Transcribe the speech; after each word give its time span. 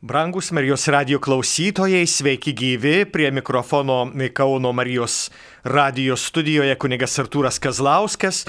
Brangus 0.00 0.52
Marijos 0.54 0.84
radio 0.86 1.18
klausytojai, 1.18 2.04
sveiki 2.06 2.52
gyvi, 2.54 3.04
prie 3.10 3.30
mikrofono 3.34 4.12
Kauno 4.32 4.70
Marijos 4.72 5.30
radio 5.64 6.14
studijoje 6.16 6.76
kunigas 6.78 7.18
Artūras 7.18 7.58
Kazlauskas. 7.58 8.44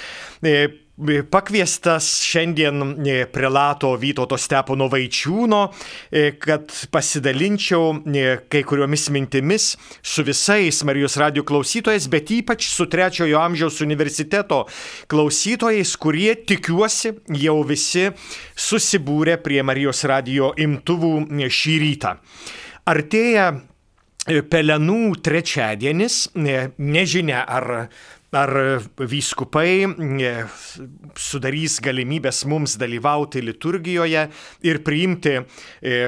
E, 1.00 1.22
pakviestas 1.24 2.08
šiandien 2.28 2.82
e, 3.08 3.14
prelato 3.32 3.94
Vytauto 3.96 4.36
Stepono 4.36 4.90
Vaičiūno, 4.92 5.60
e, 6.12 6.34
kad 6.36 6.74
pasidalinčiau 6.92 8.02
kai 8.52 8.62
kuriomis 8.68 9.08
mintimis 9.16 9.70
su 10.04 10.26
visais 10.28 10.82
Marijos 10.84 11.16
radio 11.22 11.46
klausytojais, 11.48 12.10
bet 12.12 12.34
ypač 12.36 12.68
su 12.68 12.90
trečiojo 12.92 13.40
amžiaus 13.40 13.80
universiteto 13.86 14.66
klausytojais, 15.08 15.96
kurie 15.96 16.36
tikiuosi 16.44 17.14
jau 17.46 17.58
visi 17.64 18.10
susibūrė 18.60 19.40
prie 19.40 19.64
Marijos 19.64 20.04
radio 20.04 20.52
imtuvų 20.60 21.16
šį 21.48 21.80
rytą. 21.86 22.16
Artėja 22.90 23.54
Pelenų 24.30 25.16
trečiadienis, 25.26 26.28
nežinia 26.36 27.40
ar 27.50 27.88
ar 28.32 28.52
vyskupai 29.10 29.86
e, 30.22 30.34
sudarys 31.18 31.80
galimybės 31.82 32.44
mums 32.50 32.78
dalyvauti 32.80 33.42
liturgijoje 33.42 34.28
ir 34.70 34.82
priimti 34.86 35.36
e, 35.40 36.00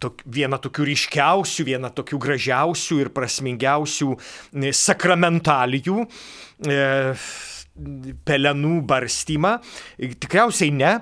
tok, 0.00 0.24
vieną 0.24 0.60
tokių 0.64 0.88
ryškiausių, 0.92 1.66
vieną 1.68 1.92
tokių 1.96 2.20
gražiausių 2.24 3.00
ir 3.04 3.12
prasmingiausių 3.14 4.12
e, 4.16 4.72
sakramentalijų 4.72 6.06
pelenų 8.22 8.74
barstymą. 8.86 9.56
Tikriausiai 9.98 10.70
ne, 10.76 10.92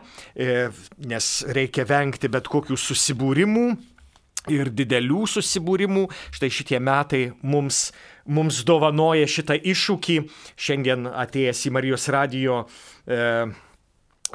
nes 1.10 1.26
reikia 1.52 1.84
vengti 1.84 2.30
bet 2.32 2.48
kokių 2.48 2.78
susibūrimų 2.80 3.66
ir 4.48 4.70
didelių 4.72 5.26
susibūrimų. 5.28 6.06
Štai 6.36 6.52
šitie 6.54 6.80
metai 6.80 7.24
mums 7.42 7.90
mums 8.30 8.60
dovanoja 8.66 9.26
šitą 9.26 9.56
iššūkį. 9.58 10.20
Šiandien 10.60 11.08
atėjęs 11.10 11.64
į 11.66 11.74
Marijos 11.74 12.06
radijo 12.14 12.62
e, 13.06 13.48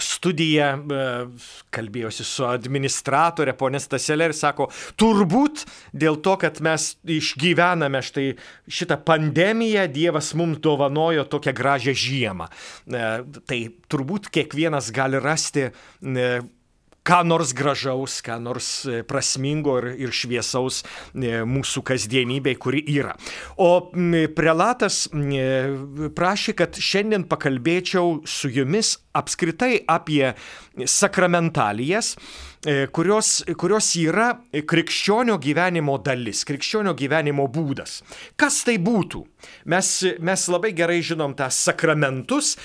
studiją, 0.01 0.67
e, 0.75 1.05
kalbėjosi 1.73 2.25
su 2.27 2.45
administratorė 2.47 3.55
ponė 3.57 3.79
Staselė 3.79 4.29
ir 4.29 4.35
sako, 4.35 4.67
turbūt 4.99 5.65
dėl 5.95 6.19
to, 6.25 6.35
kad 6.41 6.59
mes 6.65 6.93
išgyvename 7.17 8.01
štai 8.03 8.27
šitą 8.67 8.99
pandemiją, 9.07 9.87
Dievas 9.91 10.33
mums 10.37 10.59
dovanojo 10.63 11.27
tokią 11.31 11.55
gražią 11.55 11.95
žiemą. 11.95 12.49
E, 12.49 13.07
tai 13.47 13.61
turbūt 13.91 14.29
kiekvienas 14.33 14.91
gali 14.95 15.21
rasti 15.23 15.69
e, 15.69 16.29
ką 17.05 17.21
nors 17.27 17.53
gražaus, 17.53 18.19
ką 18.25 18.39
nors 18.41 18.69
e, 18.89 19.03
prasmingo 19.07 19.77
ir, 19.81 19.91
ir 20.07 20.13
šviesaus 20.15 20.81
e, 20.81 21.43
mūsų 21.45 21.83
kasdienybei, 21.85 22.55
kuri 22.61 22.81
yra. 22.95 23.13
O 23.61 23.91
prelatas 24.35 25.05
prašė, 26.17 26.55
kad 26.57 26.79
šiandien 26.81 27.27
pakalbėčiau 27.29 28.21
su 28.29 28.49
jumis 28.53 28.95
apskritai 29.15 29.83
apie 29.91 30.33
sakramentalijas, 30.89 32.15
e, 32.65 32.87
kurios, 32.91 33.37
kurios 33.59 33.91
yra 34.01 34.31
krikščionio 34.51 35.37
gyvenimo 35.41 35.99
dalis, 36.03 36.43
krikščionio 36.47 36.95
gyvenimo 36.97 37.47
būdas. 37.51 38.01
Kas 38.39 38.63
tai 38.67 38.79
būtų? 38.81 39.23
Mes, 39.71 39.95
mes 40.19 40.49
labai 40.51 40.73
gerai 40.75 41.01
žinom 41.05 41.37
tą 41.37 41.51
sakramentus, 41.53 42.55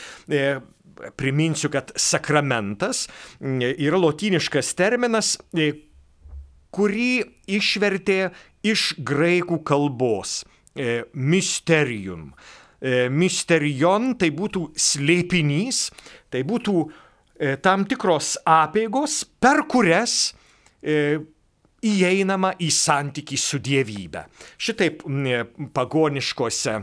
priminsiu, 1.17 1.71
kad 1.73 1.93
sakramentas 1.97 3.07
yra 3.41 4.01
lotyniškas 4.01 4.75
terminas, 4.79 5.35
e, 5.55 5.73
kurį 6.75 7.13
išvertė 7.51 8.31
iš 8.67 8.95
graikų 8.99 9.61
kalbos 9.67 10.41
e, 10.75 11.03
mysterium. 11.15 12.31
E, 12.81 13.09
mysterion 13.13 14.15
tai 14.21 14.31
būtų 14.35 14.71
slėpinys, 14.79 15.89
tai 16.31 16.45
būtų 16.47 16.83
tam 17.65 17.87
tikros 17.89 18.35
apėgos, 18.45 19.23
per 19.41 19.63
kurias 19.65 20.35
įeinama 21.81 22.51
į 22.61 22.69
santykį 22.77 23.39
su 23.41 23.57
dievybė. 23.65 24.27
Šitaip 24.61 25.01
pagoniškose 25.73 26.75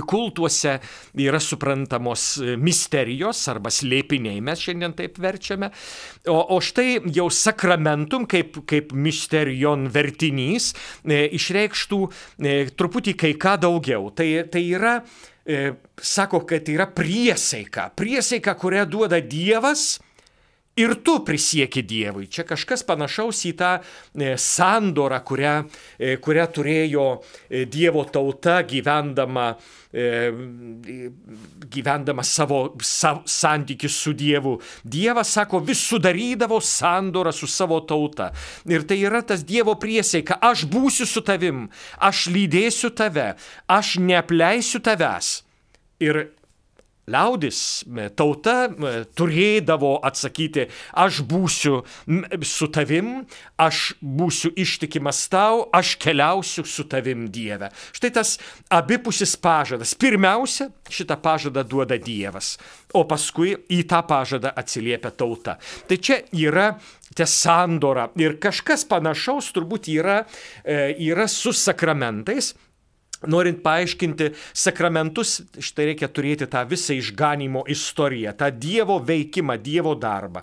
kultuose 0.00 0.78
yra 1.20 1.40
suprantamos 1.42 2.38
e, 2.40 2.56
misterijos 2.56 3.42
arba 3.52 3.72
slėpiniai, 3.72 4.40
mes 4.44 4.62
šiandien 4.62 4.94
taip 4.96 5.18
verčiame. 5.22 5.72
O, 6.30 6.38
o 6.56 6.60
štai 6.64 7.02
jau 7.12 7.28
sakramentum 7.32 8.26
kaip, 8.30 8.62
kaip 8.68 8.94
misterijon 8.96 9.88
vertinys 9.92 10.72
e, 11.04 11.26
išreikštų 11.36 12.00
e, 12.06 12.56
truputį 12.76 13.16
kai 13.18 13.34
ką 13.40 13.58
daugiau. 13.66 14.08
Tai, 14.16 14.28
tai 14.52 14.64
yra, 14.70 14.96
e, 15.44 15.74
sako, 16.00 16.44
kad 16.48 16.64
tai 16.66 16.78
yra 16.78 16.88
priesaika. 16.90 17.90
Priesaika, 17.98 18.56
kurią 18.58 18.86
duoda 18.90 19.20
Dievas 19.20 20.00
Ir 20.76 20.94
tu 21.04 21.18
prisieki 21.20 21.82
Dievui. 21.84 22.30
Čia 22.32 22.46
kažkas 22.48 22.80
panašaus 22.88 23.42
į 23.44 23.50
tą 23.60 23.74
e, 23.76 24.30
sandorą, 24.40 25.18
kurią, 25.20 25.68
e, 26.00 26.14
kurią 26.16 26.46
turėjo 26.48 27.04
e, 27.20 27.66
Dievo 27.68 28.06
tauta 28.08 28.62
gyvendama, 28.64 29.52
gyvendama 31.74 32.24
savo 32.24 32.62
sa, 32.80 33.18
santykių 33.28 33.90
su 33.92 34.14
Dievu. 34.16 34.54
Dievas, 34.88 35.34
sako, 35.36 35.60
vis 35.60 35.84
sudarydavo 35.84 36.56
sandorą 36.64 37.36
su 37.36 37.44
savo 37.44 37.82
tauta. 37.84 38.30
Ir 38.64 38.88
tai 38.88 39.02
yra 39.04 39.20
tas 39.20 39.44
Dievo 39.44 39.76
priesaika. 39.76 40.40
Aš 40.40 40.64
būsiu 40.72 41.04
su 41.04 41.20
tavim, 41.20 41.66
aš 42.00 42.30
lydėsiu 42.32 42.88
tave, 42.96 43.34
aš 43.68 43.98
neapleisiu 44.00 44.80
tavęs. 44.80 45.42
Ir 46.00 46.32
Liaudis, 47.10 47.82
tauta 48.14 48.68
turėdavo 49.18 49.96
atsakyti, 50.06 50.68
aš 50.94 51.18
būsiu 51.26 51.80
su 52.46 52.68
tavim, 52.70 53.24
aš 53.58 53.80
būsiu 53.98 54.52
ištikimas 54.62 55.24
tau, 55.32 55.64
aš 55.74 55.96
keliausiu 55.98 56.62
su 56.62 56.86
tavim 56.86 57.26
Dieve. 57.34 57.72
Štai 57.90 58.12
tas 58.14 58.36
abipusis 58.70 59.34
pažadas. 59.34 59.96
Pirmiausia, 59.98 60.70
šitą 60.86 61.18
pažadą 61.18 61.66
duoda 61.66 61.98
Dievas, 61.98 62.54
o 62.94 63.02
paskui 63.10 63.56
į 63.66 63.82
tą 63.90 64.04
pažadą 64.06 64.54
atsiliepia 64.54 65.10
tauta. 65.10 65.58
Tai 65.90 65.98
čia 65.98 66.22
yra 66.38 66.70
ties 67.18 67.34
sandora 67.42 68.12
ir 68.22 68.38
kažkas 68.38 68.86
panašaus 68.86 69.50
turbūt 69.56 69.90
yra, 69.90 70.22
e, 70.62 70.94
yra 71.10 71.26
su 71.26 71.50
sakramentais. 71.50 72.54
Norint 73.30 73.60
paaiškinti 73.64 74.30
sakramentus, 74.56 75.40
štai 75.62 75.90
reikia 75.92 76.08
turėti 76.12 76.48
tą 76.50 76.64
visą 76.68 76.96
išganimo 76.98 77.64
istoriją, 77.70 78.34
tą 78.38 78.50
Dievo 78.54 78.98
veikimą, 79.02 79.58
Dievo 79.62 79.94
darbą. 79.98 80.42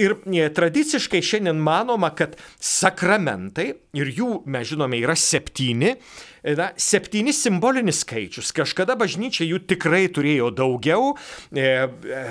Ir 0.00 0.16
e, 0.26 0.48
tradiciškai 0.54 1.22
šiandien 1.22 1.60
manoma, 1.62 2.10
kad 2.16 2.38
sakramentai, 2.58 3.72
ir 3.94 4.10
jų 4.16 4.30
mes 4.50 4.70
žinome 4.72 4.98
yra 5.02 5.16
septyni, 5.18 5.94
e, 6.42 6.56
na, 6.58 6.72
septyni 6.80 7.34
simbolinis 7.36 8.02
skaičius. 8.04 8.54
Kažkada 8.56 8.98
bažnyčia 9.00 9.46
jų 9.46 9.62
tikrai 9.70 10.06
turėjo 10.12 10.50
daugiau. 10.54 11.14
E, 11.54 11.62
e, 11.62 12.26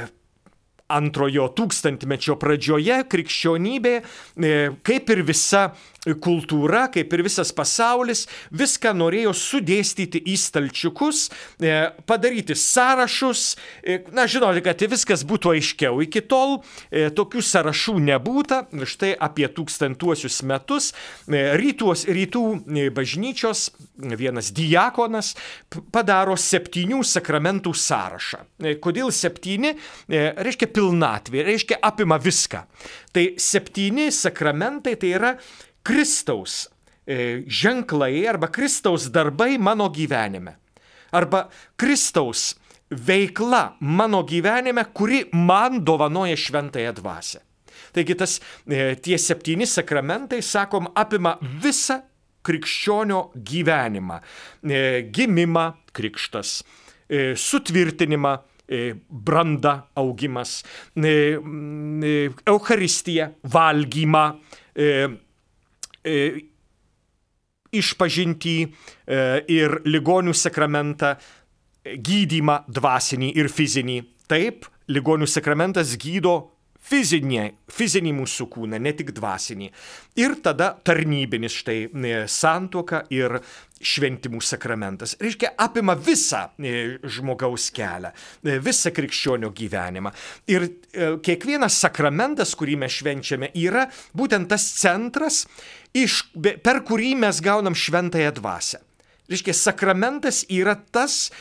antrojo 0.94 1.50
tūkstantmečio 1.58 2.38
pradžioje 2.42 3.02
krikščionybė, 3.10 3.96
e, 4.00 4.54
kaip 4.86 5.10
ir 5.14 5.24
visa 5.28 5.72
kultūra, 6.04 6.90
kaip 6.92 7.14
ir 7.16 7.22
visas 7.24 7.54
pasaulis, 7.56 8.26
viską 8.52 8.92
norėjo 8.98 9.32
sudėstyti 9.40 10.20
į 10.28 10.36
stalčiukus, 10.40 11.30
e, 11.64 11.92
padaryti 12.06 12.58
sąrašus. 12.60 13.56
E, 13.84 14.02
na, 14.12 14.28
žinote, 14.28 14.64
kad 14.66 14.84
viskas 14.84 15.24
būtų 15.24 15.56
aiškiau. 15.56 16.02
Iki 16.04 16.26
tol 16.28 16.60
tokių 16.92 17.42
sąrašų 17.42 17.96
nebūta. 18.04 18.66
Štai 18.84 19.14
apie 19.16 19.48
tūkstantuosius 19.48 20.42
metus 20.44 20.92
rytuos, 21.28 22.04
rytų 22.06 22.44
bažnyčios 22.94 23.70
vienas 23.96 24.52
diakonas 24.52 25.34
padaro 25.94 26.36
septynių 26.40 27.00
sakramentų 27.08 27.74
sąrašą. 27.78 28.44
Kodėl 28.84 29.12
septyni? 29.16 29.74
Reiškia 30.10 30.68
pilnatvė, 30.84 31.44
reiškia 31.48 31.80
apima 31.84 32.20
viską. 32.22 32.64
Tai 33.14 33.26
septyni 33.40 34.10
sakramentai 34.12 34.96
tai 35.00 35.14
yra 35.16 35.32
Kristaus 35.84 36.66
e, 37.08 37.44
ženklai 37.48 38.26
arba 38.28 38.50
Kristaus 38.52 39.08
darbai 39.14 39.58
mano 39.58 39.90
gyvenime. 39.94 40.58
Arba 41.14 41.48
Kristaus 41.78 42.54
veikla 42.90 43.78
mano 43.80 44.24
gyvenime, 44.28 44.86
kuri 44.94 45.26
man 45.34 45.84
dovanoja 45.86 46.38
šventąją 46.38 46.94
dvasę. 47.00 47.44
Taigi 47.94 48.16
tas, 48.18 48.40
e, 48.68 48.96
tie 48.96 49.18
septyni 49.18 49.68
sakramentai, 49.70 50.42
sakom, 50.42 50.90
apima 50.96 51.38
visą 51.42 52.02
krikščionio 52.44 53.32
gyvenimą. 53.36 54.20
E, 54.64 55.04
gimimą 55.14 55.72
krikštas, 55.94 56.64
sutvirtinimą 57.38 58.32
branda, 59.10 59.90
augimas, 59.96 60.64
e, 60.96 61.38
e, 62.04 62.32
Euharistija, 62.46 63.32
valgymą, 63.44 64.24
išpažinti 67.74 68.56
ir 69.54 69.76
ligonių 69.86 70.34
sakramentą, 70.34 71.14
gydymą 71.84 72.64
dvasinį 72.68 73.30
ir 73.38 73.52
fizinį. 73.52 74.00
Taip, 74.32 74.66
ligonių 74.88 75.28
sakramentas 75.30 75.94
gydo 76.00 76.53
fizinį, 76.84 77.44
fizinį 77.72 78.14
mūsų 78.18 78.48
kūną, 78.54 78.80
ne 78.82 78.94
tik 78.96 79.14
dvasinį. 79.16 79.70
Ir 80.22 80.38
tada 80.46 80.74
tarnybinis 80.86 81.56
štai 81.62 81.78
e, 81.88 82.14
santuoka 82.30 83.04
ir 83.14 83.40
šventimų 83.84 84.40
sakramentas. 84.44 85.16
Reiškia, 85.22 85.54
apima 85.64 85.96
visą 86.00 86.46
e, 86.60 87.00
žmogaus 87.16 87.70
kelią, 87.76 88.14
e, 88.44 88.60
visą 88.64 88.94
krikščionio 88.96 89.52
gyvenimą. 89.56 90.14
Ir 90.52 90.70
kiekvienas 91.26 91.80
sakramentas, 91.84 92.54
kurį 92.60 92.78
mes 92.86 93.02
švenčiame, 93.02 93.52
yra 93.60 93.88
būtent 94.16 94.52
tas 94.52 94.68
centras, 94.78 95.44
iš, 95.98 96.24
per 96.36 96.84
kurį 96.88 97.16
mes 97.26 97.42
gaunam 97.44 97.78
šventąją 97.78 98.34
dvasę. 98.40 98.84
Reiškia, 99.34 99.54
sakramentas 99.58 100.44
yra 100.54 100.76
tas, 100.94 101.32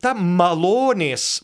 ta 0.00 0.12
malonės, 0.16 1.42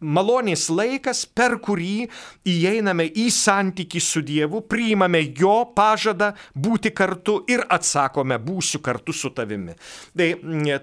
malonės 0.00 0.62
laikas, 0.72 1.24
per 1.28 1.58
kurį 1.64 2.06
įeiname 2.48 3.04
į 3.12 3.26
santyki 3.34 4.00
su 4.00 4.22
Dievu, 4.24 4.62
priimame 4.64 5.20
jo 5.36 5.58
pažadą 5.76 6.30
būti 6.56 6.94
kartu 6.96 7.36
ir 7.52 7.66
atsakome, 7.68 8.38
būsiu 8.40 8.80
kartu 8.84 9.12
su 9.12 9.28
tavimi. 9.36 9.76
Tai, 10.16 10.30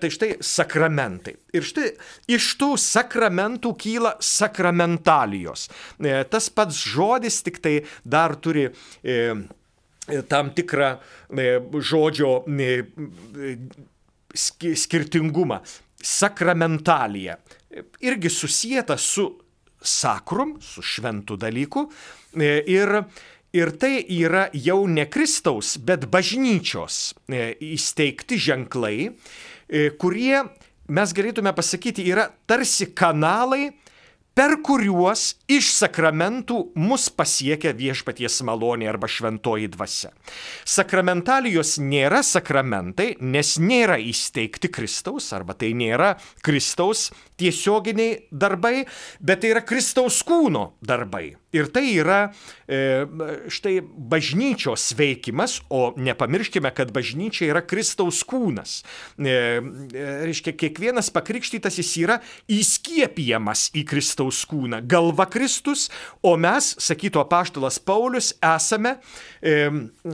tai 0.03 0.11
štai 0.13 0.29
sakramentai. 0.45 1.33
Ir 1.57 1.65
štai 1.65 1.89
iš 2.37 2.51
tų 2.61 2.75
sakramentų 2.81 3.73
kyla 3.81 4.13
sakramentalijos. 4.21 5.65
Tas 6.29 6.51
pats 6.53 6.83
žodis 6.93 7.41
tik 7.47 7.57
tai 7.63 7.79
dar 8.05 8.37
turi 8.37 8.69
tam 10.27 10.49
tikrą 10.55 10.95
žodžio 11.77 12.31
skirtingumą. 14.35 15.61
Sakramentalija 16.01 17.37
irgi 18.01 18.29
susijęta 18.29 18.97
su 18.97 19.39
sakrum, 19.81 20.57
su 20.61 20.81
šventu 20.81 21.37
dalyku. 21.37 21.91
E, 22.39 22.63
ir, 22.67 23.03
ir 23.53 23.71
tai 23.79 24.05
yra 24.09 24.47
jau 24.53 24.85
ne 24.87 25.07
Kristaus, 25.09 25.75
bet 25.77 26.07
bažnyčios 26.11 27.13
e, 27.27 27.51
įsteigti 27.73 28.39
ženklai, 28.39 29.11
e, 29.67 29.89
kurie, 29.99 30.43
mes 30.91 31.15
galėtume 31.17 31.53
pasakyti, 31.57 32.05
yra 32.11 32.29
tarsi 32.47 32.91
kanalai, 32.95 33.71
per 34.37 34.57
kuriuos 34.63 35.23
iš 35.51 35.71
sakramentų 35.75 36.61
mus 36.79 37.09
pasiekia 37.11 37.73
viešpaties 37.75 38.39
malonė 38.47 38.87
arba 38.91 39.09
šventoji 39.11 39.67
dvasia. 39.73 40.13
Sakramentalijos 40.63 41.75
nėra 41.83 42.21
sakramentai, 42.25 43.15
nes 43.19 43.57
nėra 43.59 43.99
įsteigti 43.99 44.71
Kristaus, 44.71 45.31
arba 45.35 45.57
tai 45.57 45.73
nėra 45.77 46.15
Kristaus 46.45 47.09
tiesioginiai 47.41 48.27
darbai, 48.31 48.85
bet 49.19 49.43
tai 49.43 49.55
yra 49.55 49.65
Kristaus 49.67 50.23
kūno 50.27 50.71
darbai. 50.79 51.40
Ir 51.51 51.67
tai 51.67 51.83
yra 51.99 52.19
e, 52.63 53.03
štai 53.51 53.81
bažnyčios 53.83 54.93
veikimas, 54.95 55.57
o 55.67 55.91
nepamirškime, 55.99 56.71
kad 56.75 56.93
bažnyčia 56.95 57.49
yra 57.51 57.63
Kristaus 57.67 58.21
kūnas. 58.27 58.77
E, 59.19 59.27
e, 59.27 60.05
reiškia, 60.29 60.53
kiekvienas 60.55 61.11
pakrikštytas 61.11 61.81
jis 61.81 61.91
yra 62.05 62.17
įskiepijamas 62.51 63.67
į 63.75 63.83
Kristaus 63.89 64.45
kūną. 64.47 64.79
Galva 64.87 65.27
Kristus, 65.31 65.89
o 66.23 66.37
mes, 66.39 66.71
sakytų 66.79 67.25
apaštalas 67.25 67.81
Paulius, 67.83 68.31
esame 68.39 68.97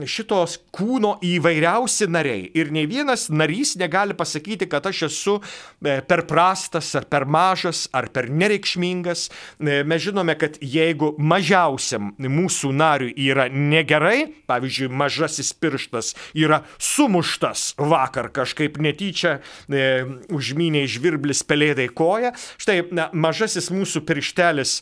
šitos 0.08 0.56
kūno 0.74 1.14
įvairiausi 1.24 2.08
nariai. 2.10 2.48
Ir 2.56 2.72
nei 2.74 2.88
vienas 2.88 3.26
narys 3.30 3.74
negali 3.78 4.16
pasakyti, 4.16 4.66
kad 4.70 4.86
aš 4.88 5.04
esu 5.08 5.36
per 5.78 6.24
prastas 6.26 6.90
ar 6.98 7.06
per 7.10 7.28
mažas 7.28 7.86
ar 7.92 8.08
per 8.10 8.30
nereikšmingas. 8.32 9.28
Mes 9.60 10.02
žinome, 10.02 10.34
kad 10.40 10.56
jeigu 10.64 11.12
mažiausiam 11.28 12.12
mūsų 12.18 12.72
nariui 12.76 13.12
yra 13.28 13.48
negerai, 13.52 14.28
pavyzdžiui, 14.48 14.90
mažasis 14.92 15.52
pirštas 15.56 16.14
yra 16.36 16.62
sumuštas 16.80 17.72
vakar 17.78 18.30
kažkaip 18.34 18.80
netyčia, 18.82 19.38
e, 19.68 19.86
užmynė 20.34 20.86
žvirblis 20.90 21.44
pelėdai 21.48 21.88
koją, 21.92 22.34
štai 22.60 22.80
na, 22.94 23.08
mažasis 23.12 23.70
mūsų 23.74 24.04
pirštelis 24.08 24.78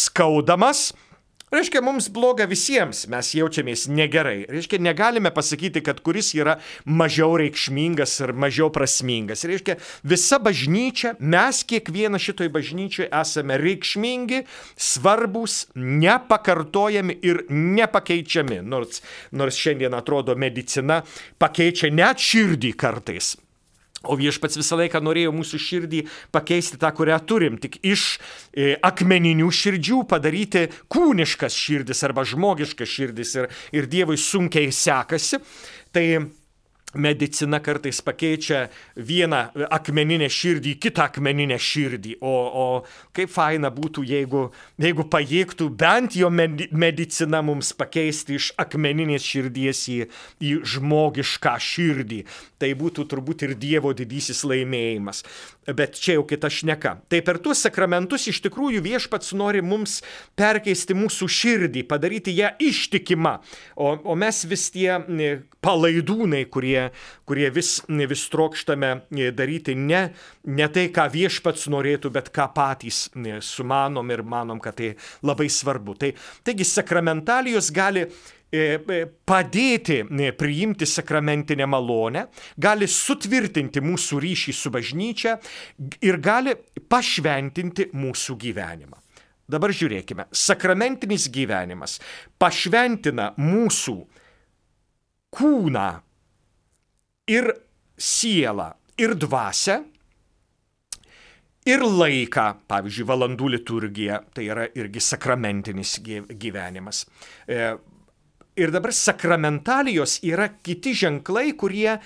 skaudamas, 0.00 0.90
Reiškia, 1.50 1.80
mums 1.82 2.06
bloga 2.14 2.44
visiems, 2.46 3.08
mes 3.10 3.32
jaučiamės 3.34 3.88
negerai. 3.90 4.44
Reiškia, 4.46 4.78
negalime 4.86 5.32
pasakyti, 5.34 5.82
kad 5.82 5.98
kuris 6.06 6.28
yra 6.38 6.60
mažiau 6.86 7.34
reikšmingas 7.40 8.14
ar 8.22 8.30
mažiau 8.38 8.68
prasmingas. 8.70 9.42
Reiškia, 9.50 9.74
visa 10.06 10.38
bažnyčia, 10.38 11.16
mes 11.18 11.64
kiekviena 11.66 12.22
šitoj 12.22 12.52
bažnyčiai 12.54 13.10
esame 13.10 13.58
reikšmingi, 13.58 14.44
svarbus, 14.78 15.64
nepakartojami 15.74 17.18
ir 17.26 17.42
nepakeičiami. 17.50 18.62
Nors, 18.62 19.02
nors 19.34 19.58
šiandien 19.58 19.98
atrodo 19.98 20.38
medicina 20.38 21.02
pakeičia 21.42 21.90
net 21.90 22.22
širdį 22.30 22.76
kartais. 22.78 23.34
O 24.08 24.16
viešpats 24.16 24.56
visą 24.56 24.78
laiką 24.80 25.02
norėjo 25.04 25.32
mūsų 25.36 25.58
širdį 25.60 25.98
pakeisti 26.32 26.78
tą, 26.80 26.88
kurią 26.96 27.18
turim, 27.28 27.58
tik 27.60 27.76
iš 27.84 28.16
e, 28.16 28.72
akmeninių 28.80 29.50
širdžių 29.52 29.98
padaryti 30.08 30.66
kūniškas 30.88 31.56
širdis 31.56 32.00
arba 32.08 32.24
žmogiškas 32.24 32.88
širdis 32.88 33.34
ir, 33.36 33.50
ir 33.76 33.90
Dievui 33.92 34.16
sunkiai 34.16 34.72
sekasi. 34.72 35.42
Tai 35.92 36.06
medicina 36.94 37.60
kartais 37.60 38.00
pakeičia 38.02 38.64
vieną 38.96 39.42
akmeninę 39.70 40.28
širdį 40.30 40.74
į 40.74 40.78
kitą 40.82 41.06
akmeninę 41.06 41.58
širdį. 41.60 42.16
O, 42.20 42.34
o 42.34 42.66
kaip 43.16 43.30
faina 43.30 43.70
būtų, 43.74 44.04
jeigu, 44.08 44.48
jeigu 44.80 45.06
pajėgtų 45.10 45.68
bent 45.80 46.16
jo 46.18 46.30
medicina 46.30 47.42
mums 47.46 47.72
pakeisti 47.78 48.38
iš 48.40 48.50
akmeninės 48.60 49.26
širdies 49.26 49.84
į, 49.92 49.98
į 50.42 50.54
žmogišką 50.74 51.54
širdį. 51.70 52.24
Tai 52.60 52.72
būtų 52.76 53.06
turbūt 53.08 53.46
ir 53.46 53.54
Dievo 53.60 53.94
didysis 53.96 54.42
laimėjimas. 54.44 55.22
Bet 55.76 55.96
čia 56.00 56.18
jau 56.18 56.24
kita 56.28 56.50
šneka. 56.50 56.96
Tai 57.08 57.20
per 57.24 57.38
tuos 57.42 57.62
sakramentus 57.62 58.26
iš 58.30 58.40
tikrųjų 58.44 58.82
viešpats 58.84 59.32
nori 59.38 59.62
mums 59.64 60.00
perkeisti 60.38 60.96
mūsų 60.98 61.28
širdį, 61.30 61.84
padaryti 61.88 62.34
ją 62.36 62.50
ištikimą. 62.60 63.36
O, 63.76 63.94
o 64.12 64.16
mes 64.18 64.42
vis 64.50 64.66
tie 64.74 64.98
palaidūnai, 65.64 66.42
kurie, 66.52 66.79
kurie 67.28 67.50
vis, 67.54 67.76
vis 67.88 68.26
trokštame 68.32 68.92
daryti 69.36 69.76
ne, 69.78 70.02
ne 70.48 70.68
tai, 70.72 70.88
ką 70.94 71.06
viešpats 71.12 71.68
norėtų, 71.72 72.12
bet 72.16 72.32
ką 72.34 72.50
patys 72.56 73.06
sumanom 73.46 74.12
ir 74.12 74.24
manom, 74.26 74.60
kad 74.62 74.78
tai 74.80 74.94
labai 75.26 75.50
svarbu. 75.52 75.96
Tai, 76.00 76.14
taigi 76.46 76.66
sakramentalijos 76.68 77.72
gali 77.74 78.06
E, 78.50 78.82
e, 78.82 79.04
padėti 79.06 80.00
e, 80.02 80.32
priimti 80.34 80.86
sakramentinę 80.86 81.68
malonę, 81.70 82.24
gali 82.58 82.88
sutvirtinti 82.90 83.78
mūsų 83.78 84.18
ryšį 84.24 84.54
su 84.58 84.72
bažnyčia 84.74 85.36
ir 86.02 86.18
gali 86.18 86.56
pašventinti 86.90 87.92
mūsų 87.94 88.34
gyvenimą. 88.42 88.98
Dabar 89.50 89.70
žiūrėkime, 89.74 90.26
sakramentinis 90.34 91.28
gyvenimas 91.30 92.00
pašventina 92.42 93.30
mūsų 93.38 93.96
kūną 95.38 95.88
ir 97.30 97.52
sielą 98.00 98.72
ir 99.00 99.14
dvasę 99.14 99.80
ir 101.68 101.84
laiką, 101.84 102.46
pavyzdžiui, 102.70 103.06
valandų 103.08 103.50
liturgija, 103.54 104.20
tai 104.34 104.48
yra 104.50 104.66
irgi 104.76 105.02
sakramentinis 105.04 105.98
gyvenimas. 106.02 107.04
Ir 108.60 108.72
dabar 108.74 108.92
sakramentalijos 108.96 110.18
yra 110.26 110.48
kiti 110.64 110.94
ženklai, 110.96 111.52
kurie 111.56 111.98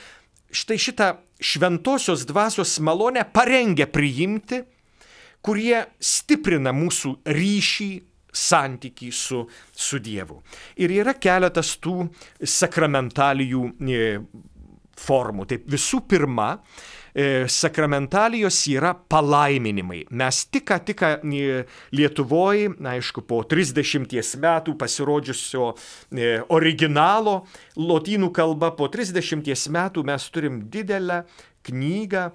štai 0.54 0.78
šitą 0.78 1.11
šventosios 1.40 2.26
dvasios 2.28 2.76
malonę 2.85 3.25
parengia 3.33 3.87
priimti, 3.90 4.61
kurie 5.45 5.83
stiprina 6.00 6.73
mūsų 6.75 7.19
ryšį, 7.26 7.93
santykį 8.35 9.11
su, 9.14 9.45
su 9.71 10.00
Dievu. 10.02 10.40
Ir 10.83 10.90
yra 10.90 11.14
keletas 11.14 11.76
tų 11.83 12.09
sakramentalijų 12.43 13.62
e, 13.87 14.00
formų. 15.00 15.48
Taip 15.50 15.70
visų 15.70 16.04
pirma, 16.08 16.52
E, 17.14 17.46
sakramentalijos 17.46 18.56
yra 18.66 18.90
palaiminimai. 18.90 20.00
Mes 20.18 20.40
tik 20.50 20.64
ką, 20.66 20.80
tik 20.82 20.96
ką 20.98 21.10
e, 21.22 21.60
Lietuvoje, 21.94 22.72
aišku, 22.90 23.22
po 23.22 23.38
30 23.46 24.34
metų 24.42 24.74
pasirodžiusio 24.80 25.68
e, 26.10 26.32
originalo 26.50 27.44
lotynų 27.78 28.32
kalba, 28.34 28.72
po 28.74 28.88
30 28.90 29.46
metų 29.70 30.02
mes 30.10 30.26
turim 30.34 30.64
didelę 30.66 31.22
knygą, 31.64 32.26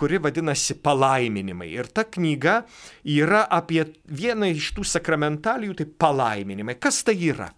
kuri 0.00 0.16
vadinasi 0.24 0.78
Palaiminimai. 0.80 1.66
Ir 1.74 1.90
ta 1.92 2.06
knyga 2.08 2.62
yra 3.04 3.42
apie 3.52 3.82
vieną 4.08 4.48
iš 4.54 4.70
tų 4.78 4.86
sakramentalijų, 4.94 5.74
tai 5.76 5.84
palaiminimai. 5.84 6.78
Kas 6.80 7.02
tai 7.04 7.18
yra? 7.26 7.50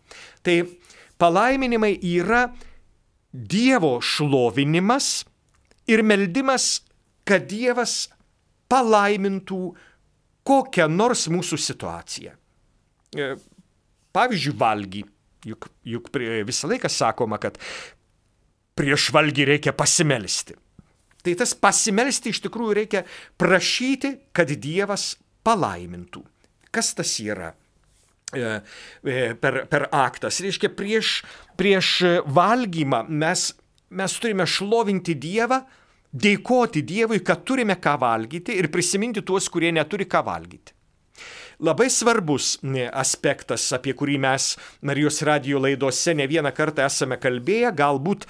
Tai 0.42 0.56
palaiminimai 1.22 1.92
yra 2.16 2.48
Dievo 3.32 3.98
šlovinimas 4.00 5.26
ir 5.88 6.02
meldimas, 6.02 6.80
kad 7.28 7.44
Dievas 7.48 8.08
palaimintų 8.68 9.62
kokią 10.48 10.88
nors 10.88 11.26
mūsų 11.32 11.58
situaciją. 11.60 12.32
E, 13.16 13.34
pavyzdžiui, 14.16 14.56
valgy. 14.56 15.04
Juk, 15.46 15.68
juk 15.86 16.08
visą 16.48 16.68
laiką 16.72 16.88
sakoma, 16.90 17.38
kad 17.40 17.60
prieš 18.78 19.08
valgį 19.14 19.46
reikia 19.52 19.74
pasimelsti. 19.76 20.56
Tai 21.22 21.34
tas 21.38 21.54
pasimelsti 21.54 22.32
iš 22.32 22.40
tikrųjų 22.46 22.76
reikia 22.80 23.04
prašyti, 23.40 24.14
kad 24.32 24.50
Dievas 24.50 25.12
palaimintų. 25.46 26.22
Kas 26.74 26.92
tas 26.96 27.14
yra? 27.22 27.52
E, 28.34 28.60
e, 29.04 29.34
per, 29.40 29.62
per 29.68 29.88
aktas. 29.94 30.42
Reiškia, 30.44 30.68
prieš, 30.76 31.22
prieš 31.56 31.92
valgymą 32.28 33.06
mes, 33.08 33.48
mes 33.88 34.16
turime 34.20 34.44
šlovinti 34.44 35.16
Dievą, 35.16 35.62
dėkoti 36.12 36.82
Dievui, 36.84 37.22
kad 37.24 37.46
turime 37.48 37.78
ką 37.80 37.96
valgyti 38.02 38.58
ir 38.60 38.68
prisiminti 38.72 39.24
tuos, 39.24 39.48
kurie 39.48 39.72
neturi 39.72 40.04
ką 40.08 40.22
valgyti. 40.28 40.76
Labai 41.64 41.88
svarbus 41.90 42.58
aspektas, 42.92 43.64
apie 43.74 43.96
kurį 43.98 44.20
mes 44.22 44.52
Marijos 44.86 45.24
radio 45.26 45.58
laidose 45.58 46.12
ne 46.14 46.28
vieną 46.30 46.52
kartą 46.54 46.84
esame 46.86 47.18
kalbėję, 47.18 47.72
galbūt 47.74 48.28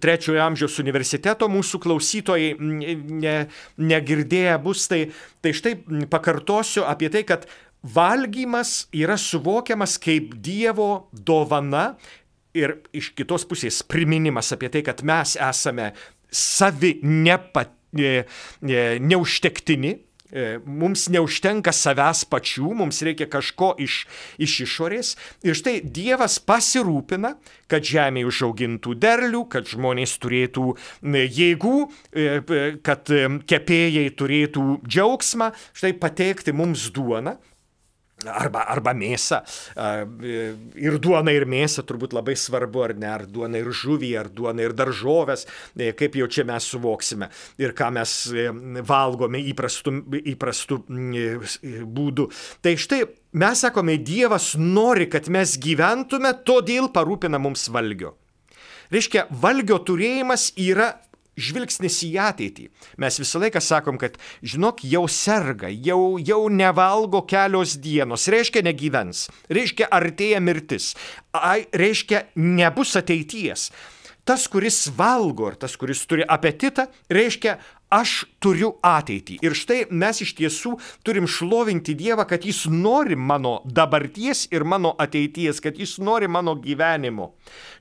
trečiojo 0.00 0.42
amžiaus 0.44 0.78
universiteto 0.82 1.48
mūsų 1.50 1.80
klausytojai 1.82 2.54
ne, 2.60 3.34
negirdėję 3.78 4.56
bus, 4.62 4.86
tai, 4.90 5.08
tai 5.42 5.54
štai 5.56 5.74
pakartosiu 6.10 6.86
apie 6.88 7.10
tai, 7.14 7.24
kad 7.26 7.46
valgymas 7.84 8.86
yra 8.96 9.18
suvokiamas 9.20 9.98
kaip 10.02 10.34
Dievo 10.42 11.08
dovana 11.12 11.94
ir 12.56 12.78
iš 12.94 13.12
kitos 13.18 13.44
pusės 13.48 13.82
priminimas 13.86 14.52
apie 14.54 14.70
tai, 14.72 14.84
kad 14.86 15.02
mes 15.06 15.36
esame 15.36 15.92
savi 16.34 16.96
nepa, 17.02 17.66
ne, 17.94 18.24
ne, 18.62 18.82
neužtektini, 19.02 19.98
E, 20.34 20.56
mums 20.66 21.04
neužtenka 21.14 21.70
savęs 21.70 22.24
pačių, 22.26 22.72
mums 22.80 22.98
reikia 23.06 23.28
kažko 23.30 23.68
iš, 23.78 24.00
iš 24.42 24.54
išorės. 24.64 25.12
Ir 25.46 25.54
štai 25.54 25.76
Dievas 25.84 26.40
pasirūpina, 26.42 27.36
kad 27.70 27.86
žemė 27.86 28.24
užaugintų 28.26 28.96
derlių, 28.98 29.44
kad 29.52 29.70
žmonės 29.70 30.16
turėtų 30.18 30.74
jėgų, 31.38 31.76
e, 32.10 32.26
kad 32.82 33.14
kepėjai 33.46 34.08
turėtų 34.18 34.66
džiaugsmą, 34.82 35.52
štai 35.70 35.94
pateikti 36.02 36.56
mums 36.56 36.88
duoną. 36.90 37.38
Arba, 38.30 38.64
arba 38.72 38.94
mėsą. 38.96 39.40
Ir 40.80 40.98
duona 41.02 41.34
ir 41.34 41.46
mėsą 41.50 41.84
turbūt 41.86 42.14
labai 42.16 42.36
svarbu, 42.38 42.84
ar 42.86 42.94
ne, 42.98 43.10
ar 43.10 43.26
duona 43.30 43.60
ir 43.60 43.70
žuvį, 43.74 44.12
ar 44.20 44.30
duona 44.32 44.64
ir 44.64 44.74
daržovės, 44.76 45.46
e, 45.76 45.92
kaip 45.96 46.16
jau 46.18 46.28
čia 46.30 46.46
mes 46.48 46.66
suvoksime 46.70 47.30
ir 47.62 47.74
ką 47.76 47.90
mes 47.94 48.14
e, 48.32 48.48
valgome 48.86 49.40
įprastų 49.52 50.80
e, 50.80 51.26
būdų. 51.84 52.28
Tai 52.64 52.74
štai 52.80 53.00
mes 53.40 53.64
sakome, 53.66 53.98
Dievas 54.04 54.54
nori, 54.60 55.08
kad 55.10 55.30
mes 55.32 55.56
gyventume, 55.60 56.34
todėl 56.46 56.90
parūpina 56.94 57.40
mums 57.42 57.68
valgio. 57.72 58.14
Reiškia, 58.92 59.26
valgio 59.40 59.78
turėjimas 59.82 60.50
yra 60.60 60.92
žvilgsnis 61.36 62.00
į 62.06 62.12
ateitį. 62.24 62.68
Mes 63.02 63.18
visą 63.20 63.42
laiką 63.42 63.62
sakom, 63.64 63.98
kad, 64.00 64.18
žinok, 64.42 64.84
jau 64.88 65.04
serga, 65.10 65.70
jau, 65.70 66.16
jau 66.22 66.42
nevalgo 66.52 67.24
kelios 67.28 67.76
dienos, 67.82 68.28
reiškia 68.32 68.64
negyvens, 68.66 69.28
reiškia 69.52 69.90
artėja 69.92 70.42
mirtis, 70.44 70.94
Ai, 71.34 71.66
reiškia 71.74 72.28
nebus 72.38 72.94
ateities. 72.94 73.72
Tas, 74.24 74.46
kuris 74.48 74.86
valgo 74.96 75.50
ir 75.50 75.56
tas, 75.60 75.74
kuris 75.76 76.00
turi 76.08 76.24
apetitą, 76.24 76.86
reiškia 77.12 77.58
aš 77.94 78.24
turiu 78.42 78.74
ateitį. 78.84 79.36
Ir 79.44 79.54
štai 79.56 79.84
mes 79.92 80.20
iš 80.24 80.32
tiesų 80.38 80.74
turim 81.06 81.28
šlovinti 81.30 81.94
Dievą, 81.98 82.24
kad 82.28 82.44
Jis 82.46 82.64
nori 82.70 83.16
mano 83.16 83.58
dabarties 83.64 84.46
ir 84.54 84.64
mano 84.64 84.94
ateities, 85.00 85.60
kad 85.62 85.78
Jis 85.78 85.96
nori 86.02 86.28
mano 86.28 86.56
gyvenimo. 86.58 87.32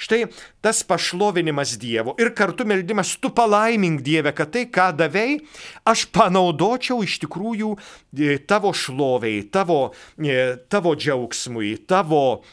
Štai 0.02 0.26
tas 0.64 0.84
pašlovinimas 0.88 1.78
Dievo 1.82 2.18
ir 2.22 2.34
kartu 2.38 2.68
meldimas, 2.70 3.16
tu 3.18 3.34
palaimink 3.34 4.04
Dievę, 4.06 4.36
kad 4.36 4.54
tai, 4.54 4.68
ką 4.68 4.92
davei, 5.00 5.40
aš 5.88 6.06
panaudočiau 6.14 7.02
iš 7.06 7.22
tikrųjų 7.24 7.74
e, 7.74 8.38
tavo 8.44 8.74
šloviai, 8.76 9.46
tavo, 9.54 9.94
e, 10.20 10.58
tavo 10.70 10.94
džiaugsmui, 11.00 11.78
tavo 11.90 12.44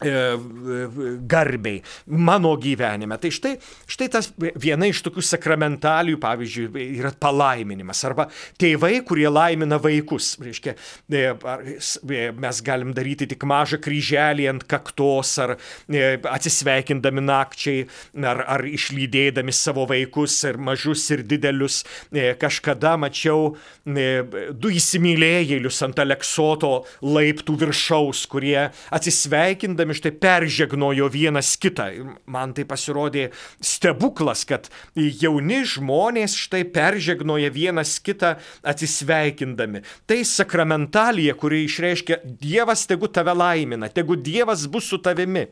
garbiai 0.00 1.82
mano 2.06 2.54
gyvenime. 2.56 3.18
Tai 3.20 3.30
štai, 3.30 3.52
štai 3.90 4.08
tas 4.12 4.30
viena 4.38 4.88
iš 4.88 5.02
tokių 5.04 5.24
sakramentalijų, 5.24 6.20
pavyzdžiui, 6.22 6.84
yra 7.00 7.12
palaiminimas. 7.20 8.00
Arba 8.08 8.28
tėvai, 8.60 9.00
kurie 9.06 9.28
laimina 9.28 9.80
vaikus. 9.82 10.32
Reiškia, 10.40 10.74
e, 11.12 11.24
e, 11.28 12.22
mes 12.32 12.62
galim 12.64 12.94
daryti 12.96 13.28
tik 13.30 13.44
mažą 13.48 13.80
kryželį 13.82 14.48
ant 14.54 14.64
kaktos, 14.70 15.34
ar 15.42 15.56
atsisveikindami 16.30 17.24
nakčiai, 17.26 17.84
ar, 18.24 18.44
ar 18.56 18.64
išlydėdami 18.64 19.52
savo 19.54 19.84
vaikus, 19.90 20.38
ir 20.48 20.60
mažus, 20.60 21.04
ir 21.12 21.24
didelius. 21.28 21.82
Kažkada 22.40 22.96
mačiau 23.00 23.54
du 23.84 24.72
įsimylėjėlius 24.72 25.82
ant 25.84 26.00
Aleksoto 26.00 26.72
laiptų 27.04 27.56
viršaus, 27.60 28.24
kurie 28.30 28.70
atsisveikindami 28.94 29.89
štai 29.96 30.12
peržegnojo 30.20 31.08
vienas 31.12 31.52
kitą. 31.60 31.86
Man 32.30 32.54
tai 32.56 32.64
pasirodė 32.68 33.28
stebuklas, 33.64 34.44
kad 34.48 34.68
jauni 34.94 35.62
žmonės 35.68 36.36
štai 36.38 36.62
peržegnoja 36.74 37.50
vienas 37.54 37.96
kitą 38.02 38.34
atsisveikindami. 38.66 39.84
Tai 40.08 40.20
sakramentalija, 40.26 41.36
kuri 41.38 41.64
išreiškia 41.66 42.20
Dievas 42.40 42.86
tegu 42.90 43.10
tave 43.12 43.34
laimina, 43.36 43.90
tegu 43.92 44.16
Dievas 44.16 44.66
bus 44.70 44.90
su 44.90 45.00
tavimi. 45.02 45.46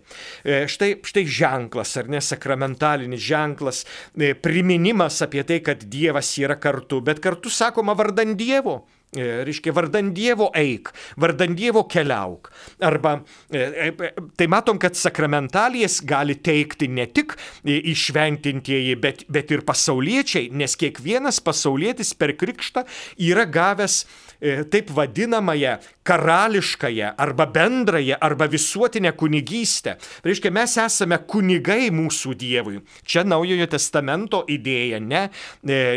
E, 0.45 0.64
štai, 0.71 0.95
štai 1.07 1.25
ženklas, 1.26 1.97
ar 2.00 2.11
ne 2.11 2.21
sakramentalinis 2.25 3.23
ženklas, 3.25 3.85
e, 4.16 4.35
priminimas 4.35 5.23
apie 5.25 5.45
tai, 5.49 5.61
kad 5.64 5.85
Dievas 5.88 6.30
yra 6.40 6.59
kartu, 6.61 7.02
bet 7.04 7.23
kartu 7.25 7.52
sakoma 7.52 7.97
vardan 7.99 8.37
Dievo. 8.38 8.83
E, 9.17 9.25
reiškia, 9.49 9.73
vardan 9.73 10.11
Dievo 10.12 10.50
eik, 10.53 10.91
vardan 11.17 11.55
Dievo 11.57 11.87
keliauk. 11.88 12.50
Arba, 12.85 13.15
e, 13.49 13.62
e, 13.88 14.11
tai 14.37 14.49
matom, 14.53 14.77
kad 14.77 14.99
sakramentalijas 15.00 16.03
gali 16.05 16.37
teikti 16.37 16.91
ne 16.93 17.07
tik 17.09 17.33
išventintieji, 17.65 18.99
bet, 19.00 19.25
bet 19.33 19.55
ir 19.57 19.65
pasauliečiai, 19.65 20.50
nes 20.53 20.77
kiekvienas 20.77 21.41
pasaulietis 21.41 22.12
per 22.21 22.35
krikštą 22.37 22.85
yra 23.31 23.49
gavęs 23.49 24.03
taip 24.71 24.93
vadinamąją 24.95 25.79
karališkąją 26.09 27.12
arba 27.17 27.47
bendrąją 27.47 28.17
arba 28.21 28.49
visuotinę 28.49 29.12
kunigystę. 29.12 29.97
Reiškia, 30.25 30.50
mes 30.50 30.77
esame 30.81 31.19
kunigai 31.19 31.91
mūsų 31.93 32.33
Dievui. 32.38 32.81
Čia 33.05 33.27
Naujojo 33.29 33.67
testamento 33.69 34.41
idėja, 34.49 35.03
ne, 35.05 35.27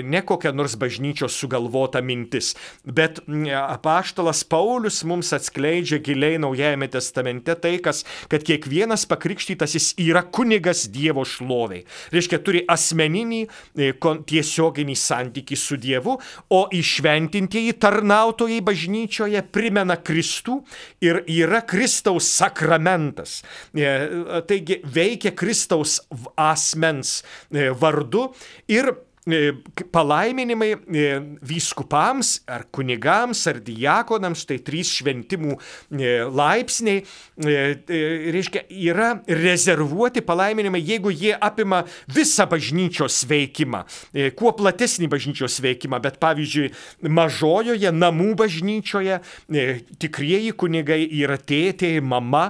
ne 0.04 0.22
kokia 0.28 0.52
nors 0.52 0.76
bažnyčios 0.76 1.38
sugalvota 1.40 2.02
mintis, 2.04 2.52
bet 2.84 3.22
apaštalas 3.56 4.44
Paulius 4.44 5.04
mums 5.08 5.32
atskleidžia 5.38 6.02
giliai 6.04 6.42
Naujajame 6.42 6.90
testamente 6.92 7.56
tai, 7.56 7.78
kas, 7.80 8.04
kad 8.28 8.44
kiekvienas 8.44 9.08
pakrikštytasis 9.08 9.94
yra 10.02 10.26
kunigas 10.28 10.88
Dievo 10.92 11.24
šloviai. 11.24 11.86
Reiškia, 12.12 12.42
turi 12.44 12.66
asmeninį 12.68 13.42
e, 13.46 13.94
tiesioginį 14.28 14.98
santykį 15.00 15.60
su 15.60 15.80
Dievu, 15.80 16.18
o 16.52 16.62
išventintieji 16.76 17.78
tarnautojai 17.80 18.60
bažnyčioje 18.66 19.46
primena 19.56 20.01
Kristų 20.06 20.62
ir 21.04 21.22
yra 21.30 21.62
Kristaus 21.68 22.30
sakramentas. 22.36 23.40
E, 23.74 23.94
taigi 24.50 24.82
veikia 24.84 25.34
Kristaus 25.38 26.00
asmens 26.40 27.22
e, 27.52 27.70
vardu 27.78 28.30
ir 28.72 28.94
palaiminimai 29.92 30.72
e, 30.74 31.04
vyskupams 31.46 32.40
ar 32.50 32.66
kunigams 32.74 33.44
ar 33.48 33.60
diakonams, 33.62 34.46
tai 34.50 34.58
trys 34.66 34.90
šventimų 34.98 35.54
e, 35.54 36.14
laipsniai, 36.26 37.04
reiškia, 37.42 38.64
yra 38.70 39.12
rezervuoti 39.28 40.24
palaiminimai, 40.26 40.82
jeigu 40.82 41.14
jie 41.14 41.36
apima 41.38 41.84
visą 42.10 42.48
bažnyčios 42.50 43.22
veikimą, 43.30 43.84
kuo 44.38 44.54
platesnį 44.58 45.10
bažnyčios 45.12 45.60
veikimą, 45.64 46.02
bet 46.02 46.18
pavyzdžiui, 46.22 46.72
mažojoje 47.10 47.94
namų 47.94 48.34
bažnyčioje 48.42 49.22
tikrieji 50.02 50.56
kunigai 50.58 51.04
yra 51.22 51.38
tėtė, 51.38 51.94
mama, 52.02 52.50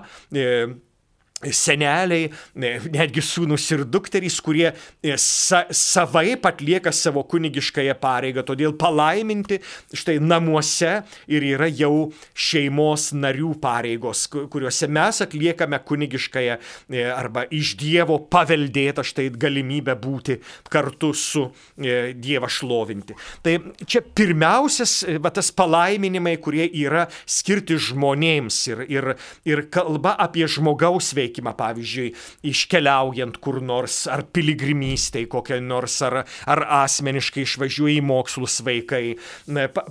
seneliai, 1.49 2.29
netgi 2.55 3.23
sūnus 3.25 3.65
ir 3.73 3.83
dukterys, 3.89 4.37
kurie 4.43 4.69
e, 4.69 5.15
sa, 5.17 5.63
savaip 5.73 6.45
atlieka 6.45 6.93
savo 6.93 7.23
kunigiškąją 7.29 7.95
pareigą, 8.01 8.43
todėl 8.45 8.75
palaiminti 8.79 9.59
štai 9.97 10.19
namuose 10.21 10.99
ir 11.31 11.45
yra 11.53 11.69
jau 11.71 12.11
šeimos 12.37 13.09
narių 13.17 13.55
pareigos, 13.61 14.27
kuriuose 14.29 14.89
mes 14.91 15.21
atliekame 15.25 15.81
kunigiškąją 15.87 16.57
e, 16.57 17.05
arba 17.09 17.47
iš 17.49 17.73
Dievo 17.81 18.19
paveldėtą 18.31 19.05
štai 19.07 19.29
galimybę 19.41 19.95
būti 19.99 20.37
kartu 20.69 21.13
su 21.17 21.47
e, 21.47 22.13
Dievą 22.13 22.49
šlovinti. 22.51 23.17
Tai 23.41 23.57
čia 23.89 24.03
pirmiausias, 24.05 24.99
va 25.23 25.33
tas 25.33 25.49
palaiminimai, 25.55 26.37
kurie 26.43 26.67
yra 26.83 27.07
skirti 27.25 27.79
žmonėms 27.81 28.61
ir, 28.71 28.85
ir, 28.91 29.11
ir 29.47 29.65
kalba 29.73 30.13
apie 30.21 30.45
žmogaus 30.51 31.13
veiklą 31.17 31.30
veikimą, 31.31 31.53
pavyzdžiui, 31.57 32.11
iškeliaujant 32.43 33.37
kur 33.41 33.61
nors, 33.61 34.07
ar 34.11 34.23
piligrimystėj 34.33 35.27
kokią 35.31 35.61
nors, 35.63 36.01
ar, 36.01 36.25
ar 36.45 36.63
asmeniškai 36.83 37.45
išvažiuoja 37.45 37.99
į 37.99 38.03
mokslus 38.03 38.61
vaikai. 38.65 39.15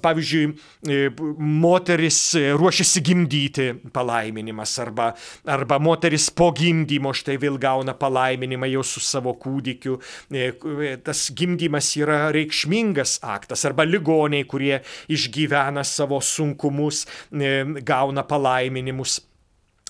Pavyzdžiui, 0.03 0.45
e, 0.87 1.11
moteris 1.39 2.21
ruošiasi 2.59 3.03
gimdyti 3.05 3.69
palaiminimas, 3.93 4.77
arba, 4.83 5.15
arba 5.45 5.79
moteris 5.79 6.31
po 6.31 6.51
gimdymo 6.53 7.13
štai 7.15 7.39
vėl 7.41 7.59
gauna 7.61 7.95
palaiminimą 7.95 8.71
jau 8.71 8.85
su 8.85 9.01
savo 9.01 9.35
kūdikiu. 9.35 10.01
E, 10.31 10.53
tas 11.05 11.31
gimdymas 11.33 11.95
yra 11.97 12.31
reikšmingas 12.35 13.21
aktas, 13.23 13.65
arba 13.65 13.87
ligoniai, 13.89 14.45
kurie 14.45 14.81
išgyvena 15.11 15.85
savo 15.85 16.21
sunkumus, 16.21 17.07
e, 17.33 17.65
gauna 17.87 18.27
palaiminimus. 18.27 19.21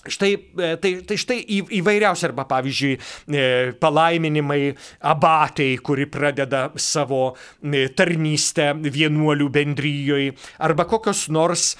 Štai, 0.01 0.33
e, 0.33 0.69
tai, 0.81 0.91
tai 1.05 1.15
štai 1.19 1.37
į, 1.45 1.59
įvairiausia, 1.77 2.31
arba 2.31 2.47
pavyzdžiui, 2.49 2.93
e, 2.97 3.43
palaiminimai 3.81 4.71
abatai, 5.11 5.75
kuri 5.85 6.07
pradeda 6.09 6.63
savo 6.73 7.35
e, 7.61 7.83
tarnystę 7.93 8.71
vienuolių 8.81 9.49
bendryjoje, 9.53 10.33
arba 10.65 10.87
kokios 10.89 11.27
nors 11.29 11.75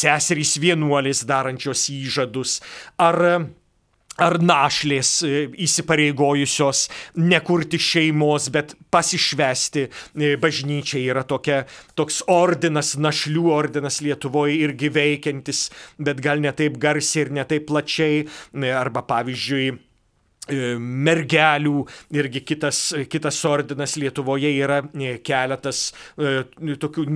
seserys 0.00 0.56
vienuolės 0.62 1.22
darančios 1.28 1.86
įžadus, 1.94 2.58
ar 2.98 3.46
ar 4.22 4.38
našlės 4.42 5.10
e, 5.26 5.46
įsipareigojusios 5.66 6.86
nekurti 7.20 7.80
šeimos, 7.80 8.48
bet 8.54 8.74
pasišvesti 8.92 9.86
e, 9.86 10.34
bažnyčiai 10.40 11.06
yra 11.12 11.24
tokia, 11.28 11.64
toks 11.98 12.22
ordinas, 12.32 12.94
našlių 13.00 13.46
ordinas 13.56 14.00
Lietuvoje 14.04 14.58
irgi 14.66 14.92
veikiantis, 14.92 15.66
bet 15.98 16.22
gal 16.24 16.42
ne 16.44 16.52
taip 16.56 16.80
garsiai 16.82 17.26
ir 17.26 17.34
ne 17.40 17.46
taip 17.48 17.68
plačiai, 17.70 18.24
e, 18.26 18.72
arba 18.72 19.04
pavyzdžiui, 19.06 19.74
mergelių, 20.46 21.80
irgi 22.14 22.42
kitas, 22.46 22.80
kitas 23.10 23.38
ordinas 23.48 23.96
Lietuvoje 23.98 24.52
yra 24.54 24.80
e, 24.94 25.16
keletas 25.24 25.90
e, 26.18 26.44
tokių, 26.82 27.06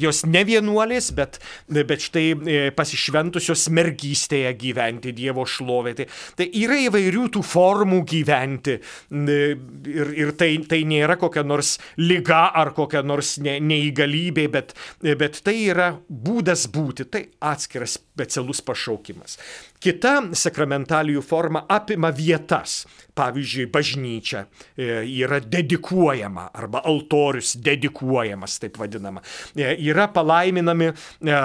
jos 0.00 0.24
ne 0.26 0.42
vienuolės, 0.46 1.10
bet, 1.16 1.38
bet 1.70 2.06
štai 2.06 2.72
pasišventusios 2.76 3.68
mergystėje 3.74 4.52
gyventi 4.58 5.14
Dievo 5.16 5.46
šlovė. 5.48 5.94
Tai, 6.00 6.08
tai 6.38 6.48
yra 6.62 6.80
įvairių 6.86 7.28
tų 7.36 7.44
formų 7.46 8.02
gyventi 8.10 8.78
ir, 8.80 10.12
ir 10.18 10.34
tai, 10.38 10.52
tai 10.70 10.82
nėra 10.88 11.18
kokia 11.20 11.44
nors 11.46 11.76
lyga 12.00 12.48
ar 12.56 12.72
kokia 12.76 13.04
nors 13.06 13.36
ne, 13.42 13.58
neįgalybė, 13.62 14.46
bet, 14.52 14.74
bet 15.00 15.42
tai 15.46 15.56
yra 15.68 15.92
būdas 16.08 16.66
būti, 16.72 17.06
tai 17.10 17.26
atskiras 17.52 17.98
specialus 18.20 18.60
pašaukimas. 18.64 19.38
Kita 19.80 20.18
sakramentalijų 20.36 21.22
forma 21.24 21.64
apima 21.72 22.10
vietas. 22.12 22.84
Pavyzdžiui, 23.20 23.66
bažnyčia 23.68 24.46
e, 24.76 25.02
yra 25.20 25.40
dedikuojama 25.44 26.46
arba 26.56 26.80
altorius 26.88 27.52
dedikuojamas, 27.60 28.56
taip 28.62 28.78
vadinama. 28.80 29.20
E, 29.52 29.74
yra 29.90 30.06
palaiminami 30.12 30.88
e, 30.88 31.36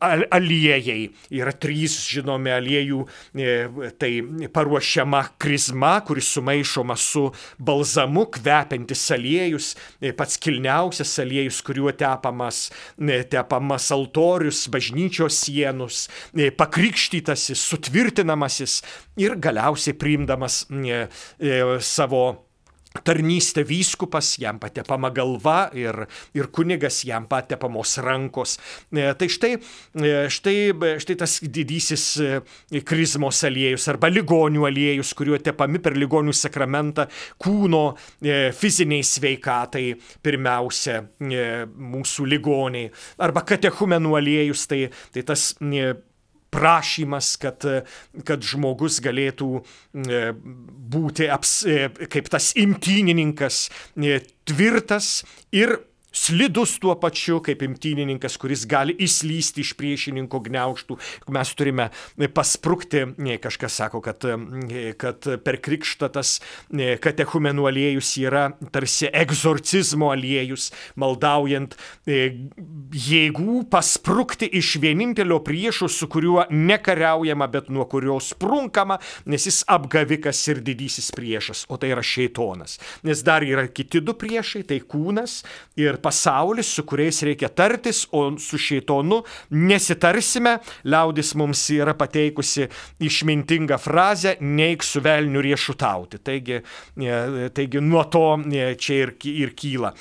aliejai. 0.00 1.08
Yra 1.34 1.52
trys 1.52 1.98
žinomi 2.08 2.52
aliejų, 2.54 3.02
tai 4.00 4.10
paruošiama 4.54 5.20
krizma, 5.40 5.98
kuris 6.06 6.30
sumaišoma 6.36 6.96
su 6.98 7.26
balzamu, 7.60 8.24
kvepiantis 8.32 9.02
aliejus, 9.14 9.70
pats 10.16 10.38
kilniausias 10.40 11.12
aliejus, 11.22 11.60
kuriuo 11.66 11.92
tepamas, 11.98 12.68
tepamas 13.30 13.90
altorius, 13.94 14.64
bažnyčios 14.72 15.42
sienus, 15.44 16.06
pakrikštytasis, 16.58 17.66
sutvirtinamasis 17.72 18.80
ir 19.20 19.36
galiausiai 19.42 19.96
priimdamas 19.98 20.62
savo 21.84 22.48
tarnystę 23.04 23.64
vyskupas, 23.64 24.38
jam 24.38 24.58
patepama 24.58 25.10
galva 25.10 25.68
ir, 25.76 26.06
ir 26.34 26.48
kunigas 26.52 27.02
jam 27.04 27.26
patepamos 27.28 27.96
rankos. 28.02 28.56
E, 28.92 29.12
tai 29.18 29.28
štai, 29.28 29.52
e, 30.00 30.12
štai, 30.32 30.56
štai 31.02 31.16
tas 31.20 31.38
didysis 31.42 32.06
e, 32.22 32.40
krizmos 32.86 33.42
aliejus 33.46 33.88
arba 33.92 34.10
ligonių 34.12 34.66
aliejus, 34.68 35.12
kuriuo 35.18 35.38
tepami 35.42 35.82
per 35.84 35.96
ligonių 35.98 36.34
sakramentą 36.34 37.08
kūno 37.40 37.84
fiziniai 38.58 39.04
sveikatai 39.06 39.86
pirmiausia 40.24 41.00
mūsų 41.18 42.26
ligoniai. 42.28 42.90
Arba 43.22 43.44
katechumenų 43.46 44.16
aliejus, 44.18 44.66
tai, 44.70 44.86
tai 45.14 45.24
tas 45.28 45.52
prašymas, 46.54 47.34
kad, 47.40 47.64
kad 48.24 48.44
žmogus 48.46 49.00
galėtų 49.04 49.50
e, 49.58 50.22
būti 50.94 51.28
aps, 51.32 51.60
e, 51.68 51.88
kaip 52.10 52.30
tas 52.32 52.52
imtynininkas 52.58 53.66
e, 53.96 54.20
tvirtas 54.48 55.22
ir 55.54 55.78
slidus 56.18 56.76
tuo 56.82 56.94
pačiu, 57.00 57.38
kaip 57.44 57.62
imtynininkas, 57.66 58.38
kuris 58.40 58.64
gali 58.68 58.96
įslysti 58.98 59.62
iš 59.64 59.74
priešininko 59.78 60.40
gneuštų. 60.48 60.98
Mes 61.34 61.52
turime 61.58 61.88
pasprukti, 62.34 63.04
kažkas 63.42 63.78
sako, 63.80 64.02
kad, 64.04 64.26
kad 65.00 65.28
per 65.44 65.60
krikštą 65.62 66.10
tas 66.14 66.38
katechumenų 67.04 67.68
aliejus 67.70 68.12
yra 68.20 68.48
tarsi 68.74 69.10
egzorcizmo 69.12 70.10
aliejus, 70.14 70.70
maldaujant 70.98 71.76
jėgų 72.08 73.62
pasprukti 73.70 74.48
iš 74.58 74.74
vienintelio 74.82 75.40
priešo, 75.44 75.88
su 75.92 76.08
kuriuo 76.10 76.46
nekariaujama, 76.50 77.48
bet 77.52 77.70
nuo 77.72 77.86
kurio 77.90 78.18
sprunkama, 78.22 78.98
nes 79.28 79.46
jis 79.48 79.62
apgavikas 79.68 80.40
ir 80.50 80.62
didysis 80.64 81.10
priešas, 81.14 81.66
o 81.68 81.78
tai 81.80 81.92
yra 81.94 82.04
šeitonas. 82.04 82.78
Nes 83.06 83.22
dar 83.26 83.46
yra 83.46 83.66
kiti 83.68 84.02
du 84.04 84.14
priešai, 84.18 84.64
tai 84.68 84.80
kūnas 84.82 85.42
ir 85.78 86.00
pasaulis, 86.08 86.72
su 86.72 86.84
kuriais 86.88 87.22
reikia 87.26 87.50
tartis, 87.52 88.06
o 88.12 88.24
su 88.40 88.58
šeitonu 88.58 89.20
nesitarsime. 89.50 90.56
Liaudis 90.88 91.34
mums 91.38 91.66
yra 91.76 91.94
pateikusi 91.98 92.68
išmintingą 93.04 93.78
frazę- 93.82 94.36
neik 94.58 94.82
su 94.82 95.00
velniu 95.04 95.44
riešutauti. 95.44 96.22
Taigi, 96.24 96.62
e, 96.96 97.50
taigi 97.54 97.80
nuo 97.80 98.04
to 98.04 98.26
e, 98.38 98.74
čia 98.74 99.04
ir, 99.04 99.14
ir 99.24 99.54
kyla. 99.54 99.92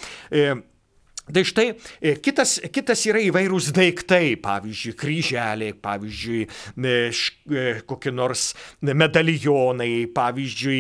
Tai 1.34 1.44
štai 1.44 1.68
e, 2.00 2.14
kitas, 2.24 2.56
kitas 2.72 3.02
yra 3.10 3.20
įvairūs 3.26 3.72
daiktai, 3.76 4.38
pavyzdžiui, 4.40 4.94
kryželiai, 5.00 5.76
pavyzdžiui, 5.84 6.44
e, 6.48 6.94
e, 7.12 7.66
kokie 7.90 8.14
nors 8.16 8.54
medalionai, 8.88 10.08
pavyzdžiui, 10.16 10.80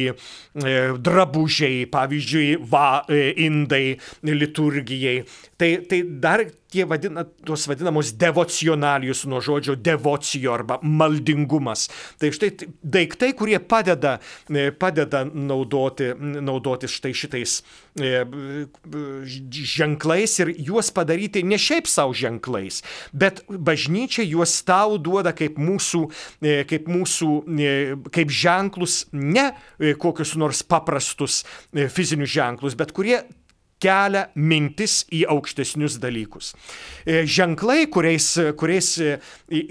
drabužiai, 1.03 1.83
pavyzdžiui, 1.91 2.47
va, 2.71 3.03
indai 3.09 3.97
liturgijai. 4.23 5.19
Tai, 5.59 5.71
tai 5.89 6.01
dar 6.23 6.45
tie 6.71 6.85
vadina, 6.85 7.23
tuos 7.45 7.67
vadinamus 7.67 8.11
devocionalijus 8.19 9.25
nuo 9.29 9.39
žodžio 9.43 9.75
devocijo 9.75 10.53
arba 10.53 10.79
maldingumas. 10.83 11.87
Tai 12.19 12.31
štai 12.35 12.51
daiktai, 12.83 13.31
kurie 13.37 13.59
padeda, 13.59 14.17
e, 14.49 14.69
padeda 14.71 15.23
naudoti, 15.27 16.11
naudoti 16.19 16.89
štai 16.91 17.13
šitais 17.15 17.61
e, 17.99 18.25
ženklais 19.77 20.37
ir 20.43 20.53
juos 20.69 20.91
padaryti 20.95 21.45
ne 21.47 21.59
šiaip 21.61 21.87
savo 21.89 22.15
ženklais, 22.17 22.83
bet 23.13 23.43
bažnyčia 23.47 24.27
juos 24.27 24.59
tau 24.67 24.99
duoda 24.99 25.33
kaip 25.37 25.59
mūsų, 25.61 26.03
e, 26.41 26.59
kaip 26.67 26.91
mūsų, 26.91 27.31
kaip 28.13 28.31
ženklus, 28.33 29.05
ne 29.13 29.49
kokius 30.01 30.35
nors 30.39 30.63
paprastus 30.67 31.43
fizinius 31.71 32.33
ženklus, 32.33 32.75
bet 32.77 32.91
kurie 32.95 33.21
kelia 33.83 34.27
mintis 34.35 35.01
į 35.13 35.23
aukštesnius 35.33 35.97
dalykus. 36.01 36.53
E, 37.05 37.23
ženklai, 37.29 37.85
kuriais, 37.93 38.29
kuriais 38.57 38.89
e, 39.03 39.15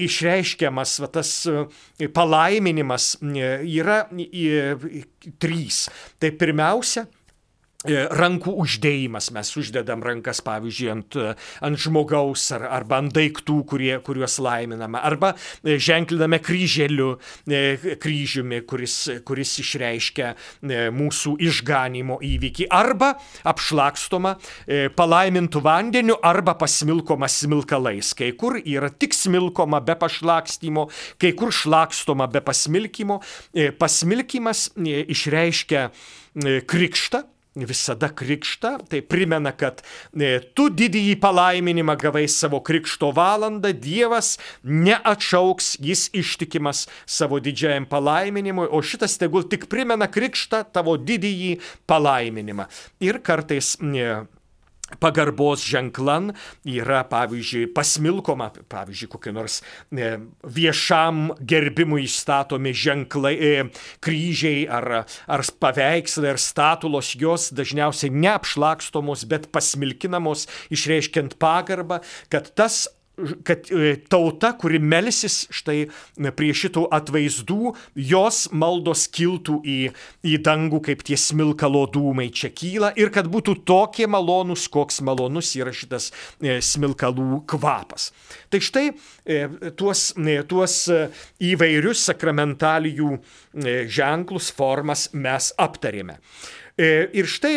išreiškiamas 0.07 0.97
va, 1.03 1.11
tas 1.19 1.33
e, 1.51 2.09
palaiminimas, 2.15 3.15
yra 3.23 4.05
trys. 5.43 5.87
Tai 6.23 6.33
pirmiausia, 6.39 7.07
rankų 7.87 8.55
uždėjimas, 8.63 9.31
mes 9.35 9.51
uždedam 9.59 10.03
rankas, 10.05 10.41
pavyzdžiui, 10.47 10.89
ant, 10.93 11.19
ant 11.65 11.81
žmogaus 11.81 12.49
ar, 12.57 12.67
arba 12.79 13.01
ant 13.03 13.15
daiktų, 13.17 13.59
kurie, 13.69 13.93
kuriuos 14.05 14.39
laiminame, 14.43 15.01
arba 15.01 15.33
e, 15.35 15.77
ženkliname 15.83 16.41
kryželiu, 16.45 17.17
e, 17.49 17.97
kryžiumi, 18.03 18.63
kuris, 18.69 18.97
kuris 19.27 19.57
išreiškia 19.63 20.33
mūsų 20.97 21.37
išganimo 21.47 22.19
įvykį, 22.25 22.69
arba 22.75 23.13
apšlakstoma 23.47 24.37
palaimintų 24.97 25.63
vandeniu, 25.65 26.17
arba 26.25 26.57
pasmilkoma 26.59 27.29
smilkalais. 27.31 28.13
Kai 28.17 28.33
kur 28.39 28.59
yra 28.61 28.91
tik 28.91 29.15
smilkoma 29.17 29.81
be 29.85 29.97
pašlakstymo, 29.99 30.89
kai 31.23 31.33
kur 31.39 31.55
šlakstoma 31.55 32.29
be 32.33 32.43
pasmilkymo. 32.45 33.21
Pasmilkymas 33.81 34.69
išreiškia 34.77 35.89
krikštą 36.69 37.25
visada 37.65 38.11
krikštą, 38.13 38.73
tai 38.91 39.01
primena, 39.01 39.53
kad 39.57 39.81
e, 40.13 40.39
tu 40.55 40.69
didįjį 40.69 41.17
palaiminimą 41.23 41.97
gavai 42.01 42.27
savo 42.29 42.61
krikšto 42.61 43.13
valandą, 43.17 43.73
Dievas 43.73 44.35
neatšauks, 44.63 45.77
jis 45.81 46.09
ištikimas 46.17 46.87
savo 47.07 47.41
didžiajam 47.41 47.89
palaiminimui, 47.89 48.69
o 48.69 48.83
šitas 48.85 49.17
tegul 49.21 49.47
tik 49.49 49.69
primena 49.73 50.11
krikštą 50.11 50.67
tavo 50.75 50.97
didįjį 51.01 51.57
palaiminimą. 51.89 52.69
Ir 53.07 53.23
kartais 53.25 53.77
e, 53.81 54.27
pagarbos 55.01 55.65
ženklan 55.67 56.31
yra, 56.67 57.03
pavyzdžiui, 57.11 57.67
pasmilkoma, 57.75 58.53
pavyzdžiui, 58.71 59.11
kokie 59.11 59.33
nors 59.35 59.59
e, 59.91 60.13
viešam 60.57 61.33
gerbimui 61.43 62.05
įstatomi 62.07 62.75
ženklai, 62.77 63.35
e, 63.35 63.67
kryžiai 64.05 64.67
ar, 64.71 65.03
ar 65.27 65.47
paveikslai 65.61 66.35
ar 66.35 66.41
statulos, 66.43 67.15
jos 67.19 67.51
dažniausiai 67.57 68.15
neapšlakstomos, 68.15 69.27
bet 69.31 69.51
pasmilkinamos, 69.55 70.47
išreiškiant 70.75 71.35
pagarbą, 71.43 72.01
kad 72.33 72.53
tas 72.55 72.87
kad 73.45 73.71
e, 73.71 73.97
tauta, 74.09 74.53
kuri 74.61 74.79
melsis 74.83 75.47
štai 75.55 75.87
prie 76.37 76.51
šitų 76.57 76.87
atvaizdų, 76.95 77.73
jos 78.11 78.43
maldos 78.53 79.07
kiltų 79.13 79.61
į, 79.65 79.79
į 80.27 80.37
dangų, 80.45 80.83
kaip 80.91 81.05
tie 81.07 81.17
smilkalo 81.21 81.87
dūmai 81.93 82.29
čia 82.35 82.51
kyla 82.53 82.93
ir 82.99 83.13
kad 83.15 83.31
būtų 83.33 83.59
tokie 83.69 84.09
malonus, 84.11 84.67
koks 84.73 85.01
malonus 85.07 85.55
yra 85.57 85.73
šitas 85.77 86.11
e, 86.13 86.59
smilkalų 86.61 87.43
kvapas. 87.49 88.11
Tai 88.53 88.63
štai 88.63 88.87
e, 88.93 89.41
tuos, 89.79 90.11
tuos 90.51 90.79
įvairius 91.43 92.07
sakramentalijų 92.11 93.17
ženklus, 93.91 94.53
formas 94.55 95.09
mes 95.17 95.53
aptarėme. 95.61 96.19
Ir 96.77 97.25
štai 97.31 97.55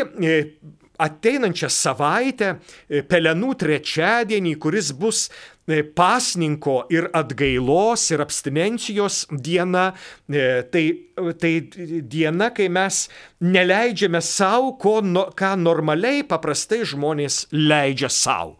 ateinančią 1.00 1.70
savaitę, 1.72 2.56
e, 2.90 3.04
pelenų 3.08 3.54
trečiadienį, 3.64 4.56
kuris 4.62 4.92
bus 5.00 5.28
e, 5.30 5.82
pasninko 5.84 6.82
ir 6.92 7.08
atgailos 7.16 8.10
ir 8.12 8.24
abstinencijos 8.24 9.22
diena, 9.32 9.94
e, 10.28 10.64
tai, 10.72 10.84
tai 11.40 11.54
diena, 12.04 12.50
kai 12.56 12.68
mes 12.74 13.06
neleidžiame 13.40 14.22
savo, 14.26 14.76
ko, 14.82 14.98
ką 15.40 15.54
normaliai 15.62 16.26
paprastai 16.28 16.82
žmonės 16.90 17.46
leidžia 17.56 18.12
savo. 18.12 18.58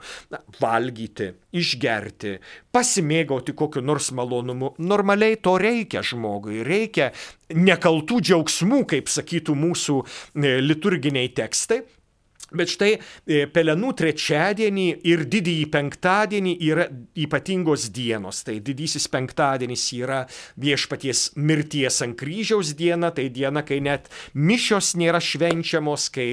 Valgyti, 0.62 1.34
išgerti, 1.56 2.38
pasimėgauti 2.72 3.56
kokiu 3.58 3.84
nors 3.84 4.12
malonumu. 4.16 4.74
Normaliai 4.80 5.40
to 5.44 5.58
reikia 5.60 6.04
žmogui, 6.06 6.64
reikia 6.64 7.12
nekaltų 7.50 8.20
džiaugsmų, 8.22 8.84
kaip 8.96 9.10
sakytų 9.12 9.56
mūsų 9.58 10.02
liturginiai 10.70 11.32
tekstai. 11.36 11.82
Bet 12.56 12.72
štai 12.74 12.92
e, 12.98 13.44
pelenų 13.54 13.92
trečiadienį 14.00 14.88
ir 15.10 15.26
didįjį 15.30 15.66
penktadienį 15.74 16.56
yra 16.70 16.88
ypatingos 17.20 17.90
dienos. 17.94 18.42
Tai 18.48 18.58
didysis 18.66 19.08
penktadienis 19.12 19.86
yra 19.98 20.24
viešpaties 20.60 21.30
mirties 21.38 22.02
ant 22.06 22.18
kryžiaus 22.20 22.74
diena, 22.80 23.12
tai 23.16 23.30
diena, 23.34 23.64
kai 23.66 23.80
net 23.86 24.10
mišios 24.34 24.96
nėra 25.00 25.22
švenčiamos, 25.24 26.10
kai, 26.16 26.30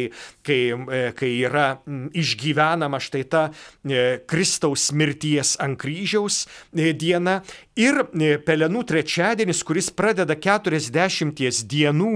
kai, 0.47 0.61
e, 0.73 1.03
kai 1.17 1.33
yra 1.47 1.69
išgyvenama 2.17 3.01
štai 3.03 3.25
ta 3.31 3.47
e, 3.51 4.23
Kristaus 4.29 4.91
mirties 4.97 5.57
ant 5.63 5.79
kryžiaus 5.81 6.45
diena. 6.73 7.41
Ir 7.77 7.99
pelenų 8.47 8.83
trečiadienis, 8.89 9.61
kuris 9.67 9.91
pradeda 9.93 10.33
40 10.41 11.61
dienų 11.69 12.13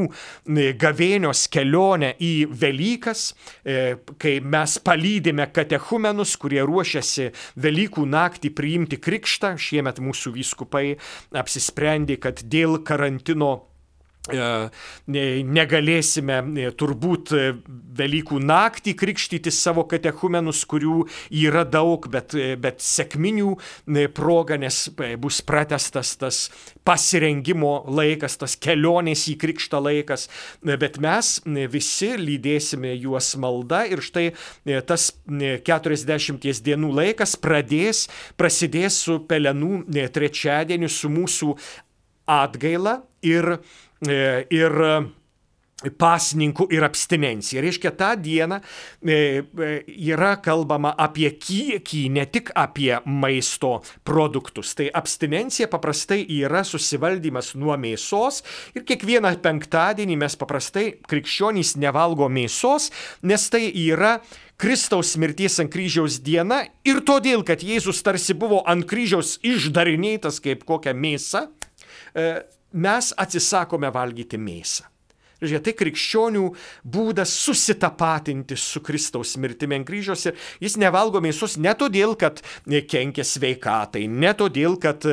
gavėnios 0.81 1.45
kelionę 1.53 2.15
į 2.17 2.33
Velykas, 2.63 3.27
kai 3.63 4.35
mes 4.41 4.79
palydime 4.81 5.45
katechumenus, 5.53 6.37
kurie 6.41 6.63
ruošiasi 6.65 7.31
Velykų 7.61 8.07
naktį 8.09 8.55
priimti 8.57 9.01
krikštą. 9.05 9.57
Šiemet 9.61 10.01
mūsų 10.01 10.33
vyskupai 10.39 10.87
apsisprendė, 11.37 12.17
kad 12.25 12.41
dėl 12.49 12.81
karantino 12.81 13.53
E, 13.61 13.70
negalėsime 14.29 16.37
e, 16.61 16.71
turbūt 16.77 17.33
e, 17.33 17.53
Velykų 18.01 18.39
naktį 18.41 18.95
krikštyti 18.97 19.51
savo 19.53 19.83
katechumenus, 19.89 20.63
kurių 20.69 21.03
yra 21.37 21.67
daug, 21.69 22.07
bet, 22.09 22.33
bet 22.61 22.81
sėkminių 22.81 23.57
proga, 24.17 24.57
nes 24.61 24.87
bus 25.21 25.41
pratestas 25.45 26.15
tas 26.17 26.39
pasirengimo 26.87 27.85
laikas, 27.91 28.39
tas 28.41 28.55
kelionės 28.57 29.27
į 29.29 29.35
krikštą 29.43 29.83
laikas, 29.85 30.29
bet 30.65 30.97
mes 31.03 31.35
visi 31.73 32.15
lydėsime 32.17 32.95
juos 32.95 33.35
malda 33.37 33.83
ir 33.91 34.01
štai 34.07 34.31
tas 34.89 35.11
40 35.29 36.65
dienų 36.65 36.95
laikas 37.03 37.37
pradės, 37.37 38.07
prasidės 38.41 39.03
su 39.05 39.19
pelenų 39.29 39.85
trečiadieniu, 40.15 40.89
su 40.89 41.13
mūsų 41.13 41.53
atgaila 42.31 43.01
ir 43.27 43.59
E, 43.59 43.90
ir 44.09 44.83
e, 44.87 44.93
pasninkų 45.97 46.67
ir 46.75 46.85
abstinencija. 46.85 47.63
Reiškia, 47.65 47.93
tą 47.97 48.11
dieną 48.21 48.61
e, 48.61 49.17
yra 50.13 50.35
kalbama 50.43 50.93
apie 51.01 51.31
kiekį, 51.41 52.03
ne 52.13 52.27
tik 52.29 52.53
apie 52.59 52.93
maisto 53.07 53.79
produktus. 54.05 54.75
Tai 54.77 54.91
abstinencija 55.01 55.71
paprastai 55.73 56.23
yra 56.41 56.63
susivaldymas 56.69 57.55
nuo 57.57 57.77
mėsos 57.81 58.43
ir 58.77 58.85
kiekvieną 58.89 59.33
penktadienį 59.45 60.21
mes 60.21 60.37
paprastai 60.41 60.91
krikščionys 61.09 61.77
nevalgo 61.81 62.29
mėsos, 62.29 62.91
nes 63.25 63.49
tai 63.53 63.67
yra 63.71 64.19
Kristaus 64.61 65.15
mirties 65.17 65.55
ant 65.63 65.73
kryžiaus 65.73 66.19
diena 66.21 66.67
ir 66.85 67.01
todėl, 67.09 67.41
kad 67.49 67.63
Jėzus 67.65 68.03
tarsi 68.05 68.37
buvo 68.37 68.61
ant 68.69 68.85
kryžiaus 68.85 69.39
išdarinėtas 69.41 70.43
kaip 70.45 70.67
kokia 70.69 70.93
mėsa, 70.93 71.47
mes 72.73 73.13
atsisakome 73.19 73.91
valgyti 73.95 74.41
mėsą. 74.41 74.87
Žiūrėk, 75.41 75.63
tai 75.65 75.73
krikščionių 75.79 76.43
būdas 76.85 77.33
susitapatinti 77.47 78.59
su 78.61 78.83
Kristaus 78.85 79.39
mirtimi 79.41 79.79
ant 79.79 79.89
kryžiaus 79.89 80.27
ir 80.29 80.37
jis 80.61 80.77
nevalgo 80.81 81.23
mėsos 81.25 81.57
ne 81.57 81.73
todėl, 81.81 82.13
kad 82.21 82.43
kenkia 82.69 83.25
sveikatai, 83.25 84.05
ne 84.05 84.35
todėl, 84.37 84.77
kad, 84.83 85.07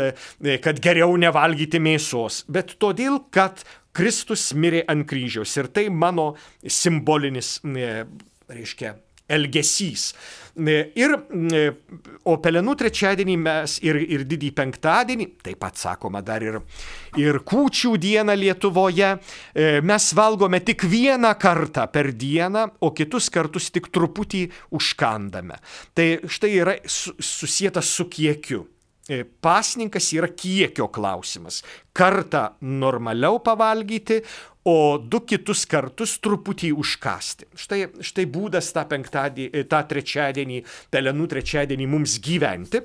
kad 0.65 0.83
geriau 0.83 1.15
nevalgyti 1.15 1.79
mėsos, 1.79 2.43
bet 2.51 2.75
todėl, 2.81 3.21
kad 3.31 3.63
Kristus 3.95 4.51
mirė 4.51 4.83
ant 4.91 5.07
kryžiaus 5.07 5.55
ir 5.57 5.71
tai 5.71 5.87
mano 5.89 6.33
simbolinis, 6.61 7.61
reiškia, 8.51 8.97
elgesys. 9.29 10.11
Ir, 10.57 11.11
o 12.25 12.33
pelenų 12.41 12.73
trečiadienį 12.79 13.35
mes 13.37 13.75
ir, 13.85 13.99
ir 14.01 14.23
didį 14.25 14.49
penktadienį, 14.57 15.27
taip 15.45 15.59
pat 15.61 15.77
sakoma 15.77 16.23
dar 16.25 16.41
ir, 16.41 16.57
ir 17.21 17.37
kūčių 17.45 17.91
dieną 18.01 18.33
Lietuvoje, 18.33 19.11
e, 19.53 19.67
mes 19.85 20.07
valgome 20.17 20.63
tik 20.65 20.87
vieną 20.89 21.35
kartą 21.37 21.85
per 21.93 22.09
dieną, 22.09 22.65
o 22.81 22.89
kitus 22.89 23.29
kartus 23.29 23.69
tik 23.69 23.91
truputį 23.93 24.47
užkandame. 24.73 25.61
Tai 25.93 26.07
štai 26.25 26.51
yra 26.57 26.75
susijęta 26.89 27.85
su 27.85 28.09
kiekiu. 28.09 28.65
E, 29.07 29.23
pasninkas 29.23 30.09
yra 30.11 30.27
kiekio 30.27 30.89
klausimas. 30.91 31.61
Kartą 31.95 32.49
normaliau 32.59 33.39
pavalgyti, 33.43 34.19
o 34.67 34.97
du 34.99 35.21
kitus 35.23 35.63
kartus 35.69 36.17
truputį 36.19 36.73
užkasti. 36.75 37.47
Štai, 37.55 37.85
štai 38.03 38.25
būdas 38.27 38.73
tą 38.75 38.83
penktadienį, 38.89 39.63
tą 39.71 39.79
trečiadienį, 39.87 40.59
pelenų 40.91 41.29
trečiadienį 41.31 41.87
mums 41.87 42.17
gyventi. 42.23 42.83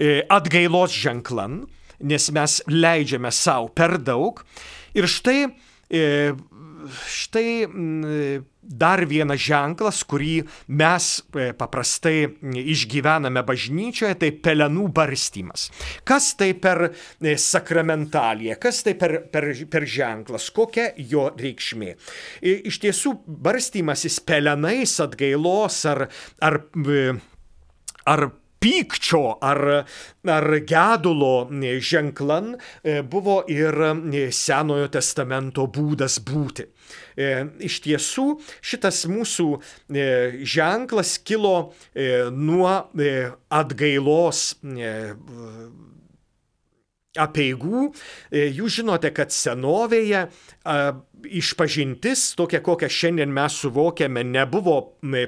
E, 0.00 0.22
atgailos 0.32 0.96
ženklan, 0.96 1.66
nes 2.00 2.30
mes 2.32 2.58
leidžiame 2.72 3.32
savo 3.36 3.68
per 3.68 3.98
daug. 4.00 4.40
Ir 4.96 5.08
štai 5.12 5.42
e, 5.92 6.32
štai 7.08 7.66
dar 8.66 9.04
vienas 9.06 9.40
ženklas, 9.42 10.02
kurį 10.08 10.40
mes 10.78 11.08
e, 11.34 11.50
paprastai 11.56 12.26
išgyvename 12.42 13.42
bažnyčioje, 13.46 14.16
tai 14.20 14.32
pelenų 14.42 14.88
barstymas. 14.96 15.68
Kas 16.06 16.32
tai 16.38 16.52
per 16.58 16.88
e, 16.88 17.36
sakramentaliją, 17.40 18.58
kas 18.62 18.82
tai 18.86 18.96
per, 18.98 19.18
per, 19.32 19.52
per 19.70 19.86
ženklas, 19.90 20.50
kokia 20.54 20.90
jo 20.98 21.28
reikšmė. 21.38 21.94
Iš 22.42 22.80
tiesų, 22.82 23.14
barstymasis 23.26 24.18
pelenais 24.26 24.98
atgailos 25.02 25.84
ar, 25.88 26.06
ar, 26.42 26.60
ar 28.06 28.28
pykčio 28.66 29.36
ar, 29.44 29.62
ar 30.32 30.46
gedulo 30.66 31.46
ženklan 31.78 32.54
buvo 33.10 33.42
ir 33.52 33.76
Senojo 34.32 34.88
testamento 34.90 35.66
būdas 35.70 36.18
būti. 36.24 36.66
E, 37.16 37.46
iš 37.64 37.80
tiesų 37.84 38.26
šitas 38.60 39.04
mūsų 39.08 39.48
e, 39.56 40.06
ženklas 40.44 41.16
kilo 41.24 41.72
e, 41.94 42.28
nuo 42.32 42.72
atgailos 43.48 44.42
apieigų. 47.18 47.90
Jūs 48.30 48.80
žinote, 48.80 49.12
kad 49.16 49.34
senovėje 49.34 50.26
išpažintis, 51.26 52.34
tokia 52.36 52.60
kokią 52.64 52.88
šiandien 52.92 53.30
mes 53.32 53.54
suvokiame, 53.62 54.22
nebuvo 54.26 54.76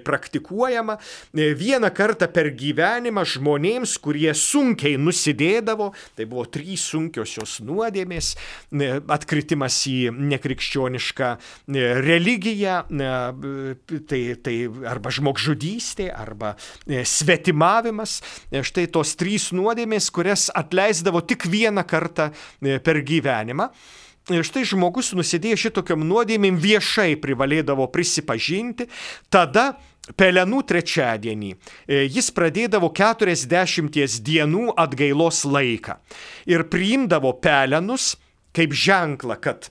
praktikuojama. 0.05 0.99
Vieną 1.33 1.91
kartą 1.97 2.29
per 2.33 2.51
gyvenimą 2.55 3.25
žmonėms, 3.27 3.97
kurie 4.03 4.31
sunkiai 4.37 4.99
nusidėdavo, 5.01 5.91
tai 6.19 6.27
buvo 6.29 6.45
trys 6.51 6.85
sunkiosios 6.93 7.59
nuodėmės, 7.67 8.35
atkritimas 9.09 9.81
į 9.91 10.13
nekrikščionišką 10.35 11.31
religiją, 12.09 12.81
tai, 14.13 14.23
tai 14.45 14.57
arba 14.93 15.15
žmogžudystė, 15.15 16.11
arba 16.13 16.55
svetimavimas. 16.87 18.19
Štai 18.53 18.87
tos 18.93 19.15
trys 19.19 19.51
nuodėmės, 19.57 20.11
kurias 20.15 20.49
atleisdavo 20.55 21.25
tik 21.27 21.49
vieną 21.49 21.78
kartą 21.87 22.31
per 22.61 23.03
gyvenimą. 23.07 23.69
Ir 24.29 24.45
štai 24.45 24.67
žmogus 24.69 25.15
nusidėjo 25.17 25.57
šitokiam 25.57 26.03
nuodėmėm 26.05 26.59
viešai 26.61 27.15
privalėdavo 27.21 27.87
prisipažinti, 27.93 28.89
tada 29.33 29.73
Pelenų 30.17 30.63
trečiadienį 30.65 31.51
e, 31.53 32.05
jis 32.09 32.31
pradėdavo 32.33 32.89
40 32.97 34.23
dienų 34.25 34.71
atgailos 34.81 35.43
laiką 35.45 35.99
ir 36.49 36.65
priimdavo 36.73 37.35
pelenus 37.43 38.15
kaip 38.57 38.73
ženklą, 38.73 39.37
kad 39.37 39.69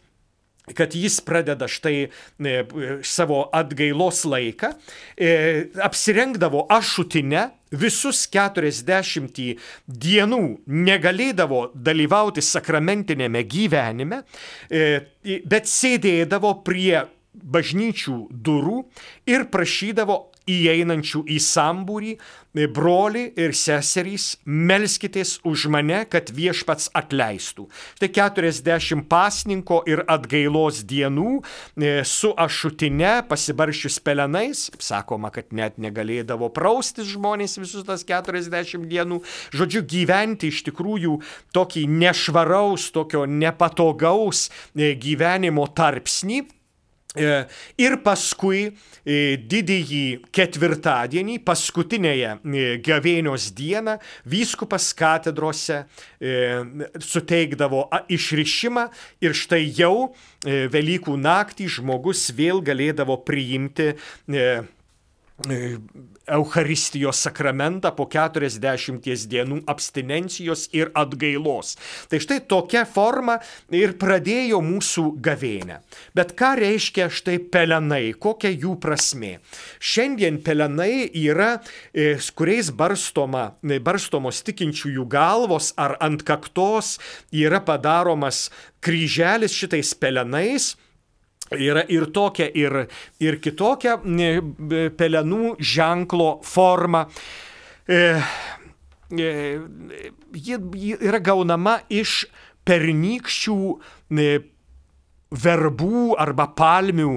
kad 0.75 0.95
jis 0.95 1.19
pradeda 1.21 1.67
štai 1.67 2.07
e, 2.07 2.09
savo 3.03 3.45
atgailos 3.55 4.23
laiką, 4.27 4.73
e, 5.15 5.29
apsirengdavo 5.83 6.65
ašutinę, 6.73 7.47
visus 7.71 8.25
40 8.31 9.57
dienų 9.87 10.41
negalėdavo 10.67 11.67
dalyvauti 11.75 12.43
sakramentinėme 12.43 13.43
gyvenime, 13.47 14.23
e, 14.71 15.03
bet 15.47 15.67
sėdėdavo 15.71 16.57
prie 16.67 17.05
bažnyčių 17.37 18.17
durų 18.31 18.81
ir 19.29 19.47
prašydavo 19.53 20.17
įeinančių 20.47 21.23
į 21.27 21.39
sambūrį, 21.43 22.17
broli 22.65 23.27
ir 23.37 23.53
seserys, 23.53 24.37
melskitės 24.45 25.37
už 25.45 25.67
mane, 25.69 25.99
kad 26.09 26.31
viešpats 26.33 26.89
atleistų. 26.97 27.67
Tai 27.99 28.09
40 28.09 29.03
pasninko 29.11 29.83
ir 29.85 30.01
atgailos 30.09 30.81
dienų 30.87 31.35
e, 31.37 32.01
su 32.07 32.31
ašutine 32.33 33.19
pasibaršius 33.29 33.99
pelenais, 34.01 34.67
sakoma, 34.81 35.29
kad 35.35 35.53
net 35.53 35.77
negalėdavo 35.77 36.49
praustis 36.55 37.11
žmonės 37.11 37.59
visus 37.61 37.85
tas 37.85 38.05
40 38.07 38.87
dienų, 38.89 39.21
žodžiu, 39.53 39.83
gyventi 39.85 40.49
iš 40.49 40.63
tikrųjų 40.71 41.19
tokį 41.53 41.85
nešvaraus, 41.91 42.89
tokio 42.95 43.27
nepatogaus 43.29 44.47
e, 44.73 44.95
gyvenimo 44.97 45.67
tarpsnį 45.77 46.45
E, 46.47 46.56
ir 47.77 47.97
paskui 48.05 48.61
e, 48.67 49.37
didįjį 49.49 50.03
ketvirtadienį, 50.35 51.39
paskutinėje 51.47 52.31
e, 52.37 52.65
gavėnios 52.85 53.49
dieną, 53.57 53.97
vyskupas 54.27 54.91
katedrose 54.97 55.83
suteikdavo 57.03 57.83
išrišimą 58.13 58.87
ir 59.23 59.37
štai 59.37 59.63
jau 59.77 60.13
Velykų 60.47 61.15
naktį 61.19 61.65
žmogus 61.77 62.27
vėl 62.37 62.61
galėdavo 62.65 63.17
priimti 63.25 63.91
Eucharistijos 66.27 67.19
sakramentą 67.21 67.91
po 67.93 68.07
40 68.09 69.27
dienų 69.29 69.59
abstinencijos 69.69 70.63
ir 70.73 70.89
atgailos. 70.97 71.75
Tai 72.09 72.19
štai 72.23 72.39
tokia 72.49 72.81
forma 72.89 73.37
ir 73.69 73.93
pradėjo 74.01 74.57
mūsų 74.65 75.05
gavėnę. 75.21 75.77
Bet 76.17 76.33
ką 76.39 76.55
reiškia 76.57 77.11
štai 77.13 77.37
pelenai, 77.53 78.15
kokia 78.17 78.49
jų 78.49 78.79
prasme? 78.81 79.37
Šiandien 79.77 80.41
pelenai 80.41 81.05
yra, 81.05 81.61
e, 81.93 82.17
kuriais 82.33 82.73
barstoma, 82.73 83.51
barstomos 83.61 84.41
tikinčiųjų 84.41 85.05
galvos 85.05 85.69
ar 85.77 85.99
ant 86.01 86.25
kaktos 86.25 86.97
yra 87.31 87.61
padaromas 87.61 88.49
kryželis 88.81 89.53
šitais 89.53 89.93
pelenais 89.93 90.73
Yra 91.55 91.85
ir 91.87 92.09
tokia, 92.11 92.49
ir, 92.59 92.83
ir 93.23 93.39
kitokia 93.39 93.95
pelenų 94.99 95.55
ženklo 95.63 96.31
forma. 96.43 97.05
E, 97.87 98.01
e, 99.15 99.31
ji, 100.35 100.59
yra 100.97 101.21
gaunama 101.23 101.77
iš 101.87 102.25
pernykščių 102.67 103.59
e, 103.71 104.29
verbų 105.31 106.15
arba 106.19 106.49
palmių 106.55 107.13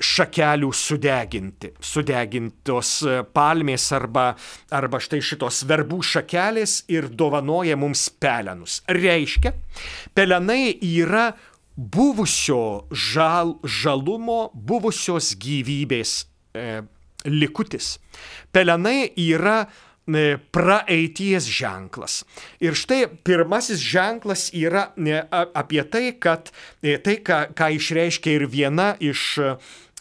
šakelių 0.00 0.70
sudeginti. 0.74 1.74
Sudegintos 1.84 2.92
e, 3.04 3.20
palmės 3.36 3.90
arba, 3.96 4.30
arba 4.72 5.00
štai 5.02 5.20
šitos 5.24 5.62
verbų 5.68 6.00
šakelės 6.14 6.80
ir 6.92 7.10
dovanoja 7.12 7.76
mums 7.80 8.06
pelenus. 8.20 8.80
Reiškia, 8.88 9.52
pelenai 10.16 10.72
yra 10.80 11.30
buvusio 11.80 12.86
žal, 12.92 13.56
žalumo, 13.64 14.50
buvusios 14.52 15.32
gyvybės 15.40 16.24
e, 16.52 16.82
likutis. 17.24 17.94
Pelenai 18.52 19.08
yra 19.16 19.62
e, 19.64 20.36
praeities 20.52 21.48
ženklas. 21.48 22.20
Ir 22.60 22.76
štai 22.76 23.06
pirmasis 23.24 23.80
ženklas 23.80 24.50
yra 24.52 24.90
e, 24.92 25.22
apie 25.32 25.86
tai, 25.88 26.10
kad 26.20 26.52
e, 26.84 26.98
tai, 27.00 27.16
ką, 27.24 27.46
ką 27.56 27.70
išreiškia 27.78 28.36
ir 28.36 28.44
viena 28.52 28.92
iš 29.00 29.38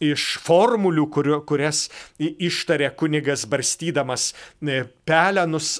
iš 0.03 0.25
formulių, 0.45 1.05
kurio, 1.13 1.39
kurias 1.47 1.87
ištarė 2.19 2.91
kunigas 2.99 3.45
barstydamas 3.49 4.31
pelenus 5.07 5.77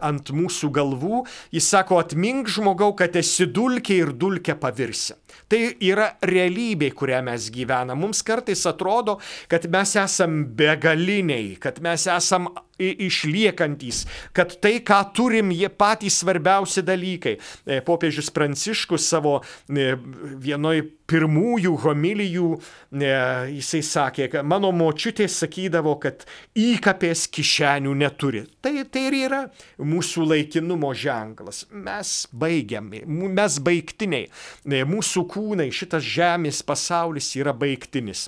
ant 0.00 0.32
mūsų 0.34 0.70
galvų, 0.74 1.22
jis 1.54 1.70
sako, 1.74 2.00
atmink 2.02 2.50
žmogau, 2.52 2.92
kad 2.98 3.16
esi 3.18 3.48
dulkė 3.50 4.00
ir 4.04 4.12
dulkė 4.16 4.58
pavirsi. 4.60 5.16
Tai 5.46 5.60
yra 5.84 6.08
realybė, 6.26 6.90
kurią 6.96 7.20
mes 7.26 7.50
gyvename. 7.54 7.98
Mums 8.00 8.22
kartais 8.26 8.64
atrodo, 8.66 9.18
kad 9.50 9.68
mes 9.70 9.92
esam 10.00 10.40
begaliniai, 10.58 11.54
kad 11.62 11.78
mes 11.84 12.06
esam 12.10 12.48
išliekantys, 12.78 14.02
kad 14.36 14.52
tai, 14.60 14.80
ką 14.84 14.98
turim, 15.16 15.52
jie 15.54 15.70
patys 15.72 16.18
svarbiausi 16.20 16.84
dalykai. 16.84 17.36
E, 17.64 17.80
popiežius 17.86 18.28
Pranciškus 18.34 19.06
savo 19.08 19.38
e, 19.40 19.94
vienoj 20.42 20.82
pirmųjų 21.10 21.72
homilijų, 21.84 22.50
e, 22.56 23.10
jisai 23.56 23.82
sakė, 23.86 24.28
kad 24.32 24.46
mano 24.48 24.72
močiutė 24.74 25.28
sakydavo, 25.30 25.96
kad 26.02 26.26
įkapės 26.58 27.26
kišenių 27.32 27.94
neturi. 28.02 28.44
Tai, 28.60 28.74
tai 28.90 29.06
ir 29.10 29.18
yra 29.24 29.42
mūsų 29.78 30.28
laikinumo 30.32 30.92
ženklas. 30.94 31.64
Mes 31.70 32.14
baigiami, 32.32 33.04
mes 33.06 33.60
baigtiniai. 33.62 34.30
Mūsų 34.66 35.26
kūnai, 35.30 35.70
šitas 35.74 36.06
žemės 36.06 36.62
pasaulis 36.66 37.34
yra 37.38 37.54
baigtinis. 37.56 38.26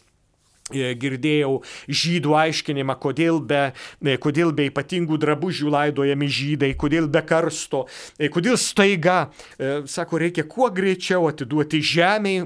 E, 0.68 0.92
girdėjau 1.00 1.62
žydų 1.88 2.34
aiškinimą, 2.36 2.98
kodėl 3.00 3.40
be, 3.40 3.70
e, 4.04 4.16
kodėl 4.20 4.52
be 4.52 4.66
ypatingų 4.68 5.16
drabužių 5.22 5.72
laidojami 5.72 6.28
žydai, 6.28 6.74
kodėl 6.76 7.08
be 7.08 7.22
karsto, 7.24 7.86
e, 8.18 8.28
kodėl 8.28 8.58
staiga, 8.60 9.30
sako, 9.88 10.20
reikia 10.20 10.44
kuo 10.44 10.68
greičiau 10.70 11.28
atiduoti 11.30 11.80
žemiai 11.80 12.44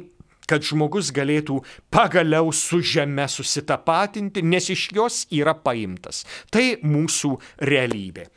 kad 0.53 0.67
žmogus 0.69 1.09
galėtų 1.17 1.63
pagaliau 1.93 2.53
su 2.53 2.83
žeme 2.85 3.25
susitapatinti, 3.31 4.45
nes 4.45 4.69
iš 4.73 4.89
jos 4.93 5.23
yra 5.33 5.57
paimtas. 5.57 6.27
Tai 6.53 6.67
mūsų 6.85 7.35
realybė. 7.73 8.29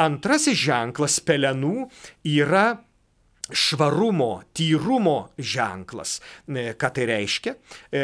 Antrasis 0.00 0.58
ženklas 0.58 1.20
pelenų 1.22 1.86
yra 2.26 2.66
švarumo, 3.52 4.42
tyrumo 4.54 5.30
ženklas. 5.38 6.18
E, 6.48 6.72
ką 6.78 6.90
tai 6.94 7.06
reiškia? 7.10 7.54
E, 7.92 8.02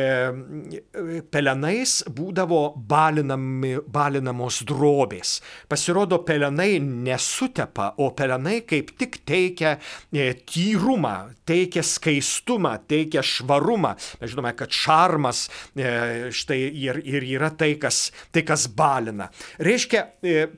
pelenais 1.31 1.99
būdavo 2.13 2.61
balinami, 2.89 3.77
balinamos 3.93 4.63
drobės. 4.69 5.41
Pasirodo, 5.71 6.21
pelenai 6.27 6.79
nesutepa, 6.81 7.93
o 8.03 8.11
pelenai 8.17 8.61
kaip 8.69 8.93
tik 8.99 9.21
teikia 9.29 9.77
e, 10.13 10.33
tyrumą, 10.47 11.15
teikia 11.49 11.85
skaistumą, 11.87 12.77
teikia 12.89 13.25
švarumą. 13.27 13.95
Mes 14.21 14.33
žinome, 14.33 14.55
kad 14.59 14.73
šarmas 14.73 15.47
štai 15.77 16.59
ir, 16.67 17.01
ir 17.07 17.27
yra 17.37 17.51
tai 17.55 17.75
kas, 17.81 18.11
tai, 18.35 18.43
kas 18.47 18.67
balina. 18.73 19.29
Reiškia, 19.63 20.03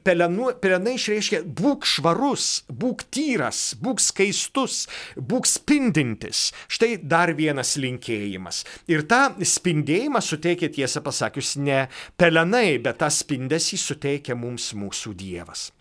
pelenų, 0.06 0.52
pelenai 0.62 0.96
išreiškia 0.98 1.42
būk 1.58 1.86
švarus, 1.88 2.48
būk 2.68 3.04
tyras, 3.14 3.72
būk 3.82 4.02
skaistus 4.02 4.77
šviesus, 4.78 4.88
būk 5.16 5.46
spindintis. 5.46 6.52
Štai 6.68 6.98
dar 7.02 7.34
vienas 7.34 7.76
linkėjimas. 7.76 8.64
Ir 8.88 9.06
tą 9.08 9.34
spindėjimą 9.40 10.20
suteikia 10.22 10.68
tiesą 10.68 11.02
pasakius 11.02 11.56
ne 11.56 11.88
pelenai, 12.16 12.78
bet 12.78 12.98
tą 12.98 13.08
spindesį 13.10 13.78
suteikia 13.78 14.34
mums 14.34 14.74
mūsų 14.74 15.14
Dievas. 15.18 15.72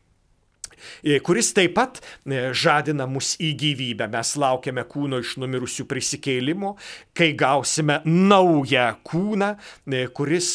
E, 1.04 1.20
kuris 1.24 1.52
taip 1.56 1.76
pat 1.78 2.00
e, 2.00 2.50
žadina 2.56 3.08
mus 3.10 3.36
į 3.42 3.54
gyvybę. 3.62 4.08
Mes 4.12 4.34
laukiame 4.40 4.84
kūno 4.90 5.22
iš 5.24 5.36
numirusių 5.42 5.88
prisikėlimo, 5.90 6.76
kai 7.18 7.32
gausime 7.38 8.00
naują 8.06 8.88
kūną, 9.08 9.54
e, 9.88 10.06
kuris, 10.18 10.52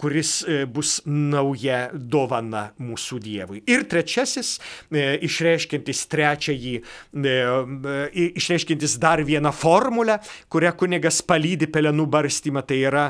kuris 0.00 0.32
bus 0.72 0.98
nauja 1.06 1.88
dovana 1.92 2.68
mūsų 2.80 3.18
Dievui. 3.20 3.60
Ir 3.68 3.84
trečiasis, 3.90 4.54
išreiškintis 4.94 6.00
trečiąjį, 6.08 6.74
išreiškintis 8.38 8.96
dar 9.02 9.22
vieną 9.26 9.52
formulę, 9.52 10.18
kurią 10.52 10.72
kunigas 10.78 11.20
palydi 11.26 11.68
pelenų 11.72 12.08
barstymą, 12.08 12.64
tai 12.64 12.80
yra 12.88 13.04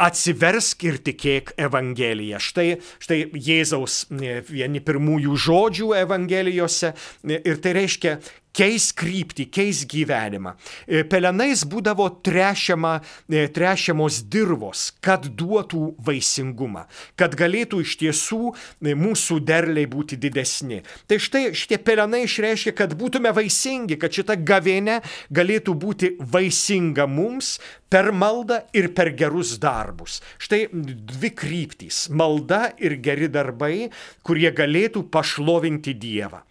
atsiversk 0.00 0.84
ir 0.88 0.98
tikėk 1.04 1.54
Evangeliją. 1.60 2.40
Štai, 2.42 2.68
štai 3.02 3.18
Jėzaus 3.32 4.04
e, 4.10 4.40
vieni 4.48 4.82
pirmųjų 4.84 5.36
žodžių 5.46 5.92
Evangelijose 6.02 6.92
e, 6.92 7.38
ir 7.38 7.60
tai 7.62 7.76
reiškia 7.78 8.16
keis 8.56 8.90
kryptį, 8.96 9.46
keis 9.52 9.82
gyvenimą. 9.88 10.54
E, 10.86 11.02
pelenais 11.08 11.64
būdavo 11.68 12.08
trešiama, 12.24 12.98
e, 13.28 13.46
trešiamos 13.52 14.22
dirvos, 14.32 14.90
kad 15.04 15.26
duotų 15.26 15.94
vaisingumą, 16.04 16.86
kad 17.16 17.36
galėtų 17.38 17.82
iš 17.84 17.96
tiesų 18.02 18.52
e, 18.52 18.94
mūsų 18.98 19.40
derliai 19.48 19.88
būti 19.90 20.20
didesni. 20.20 20.82
Tai 21.08 21.20
štai 21.22 21.44
šitie 21.56 21.80
pelenai 21.82 22.24
išreiškia, 22.26 22.76
kad 22.76 22.96
būtume 22.98 23.32
vaisingi, 23.34 23.98
kad 24.00 24.12
šita 24.12 24.36
gavėnė 24.36 25.00
galėtų 25.32 25.76
būti 25.78 26.14
vaisinga 26.20 27.08
mums 27.08 27.56
per 27.92 28.12
maldą 28.12 28.62
ir 28.76 28.92
per 28.96 29.12
gerus 29.16 29.56
darbus. 29.60 30.20
Štai 30.40 30.66
dvi 30.72 31.32
kryptys- 31.36 32.08
malda 32.20 32.72
ir 32.78 32.96
geri 32.96 33.28
darbai, 33.28 33.90
kurie 34.22 34.50
galėtų 34.52 35.08
pašlovinti 35.10 35.92
Dievą. 35.92 36.42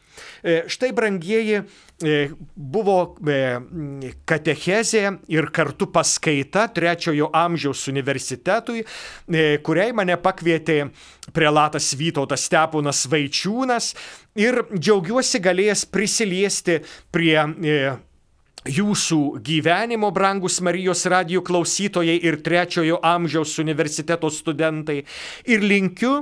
E, 0.44 0.64
štai, 0.68 0.92
brangieji, 0.92 1.62
e, 2.02 2.16
buvo 2.56 2.98
e, 3.22 3.40
katechezė 4.26 5.04
ir 5.32 5.50
kartu 5.54 5.88
paskaita 5.94 6.68
trečiojo 6.74 7.30
amžiaus 7.38 7.86
universitetui, 7.92 8.84
kuriai 9.66 9.94
mane 9.96 10.18
pakvietė 10.22 10.80
prelatas 11.36 11.92
Vytautas 11.98 12.48
Steponas 12.50 13.06
Vaičiūnas 13.12 13.92
ir 14.40 14.64
džiaugiuosi 14.74 15.42
galėjęs 15.44 15.86
prisiliesti 15.94 16.80
prie 17.14 17.38
jūsų 18.62 19.22
gyvenimo, 19.42 20.12
brangus 20.14 20.60
Marijos 20.62 21.06
radijų 21.10 21.42
klausytojai 21.46 22.18
ir 22.22 22.42
trečiojo 22.46 23.00
amžiaus 23.06 23.56
universiteto 23.62 24.30
studentai. 24.30 25.02
Ir 25.50 25.66
linkiu 25.66 26.20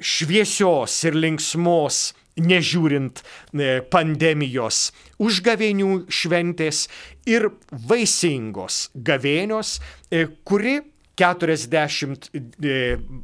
šviesios 0.00 1.00
ir 1.08 1.16
linksmos 1.16 2.12
nežiūrint 2.36 3.22
e, 3.22 3.80
pandemijos 3.92 4.90
užgavėnių 5.22 6.06
šventės 6.12 6.86
ir 7.28 7.48
vaisingos 7.88 8.90
gavėnios, 8.94 9.78
e, 10.10 10.26
kuri 10.44 10.78
40 11.16 12.28
e, 12.36 12.74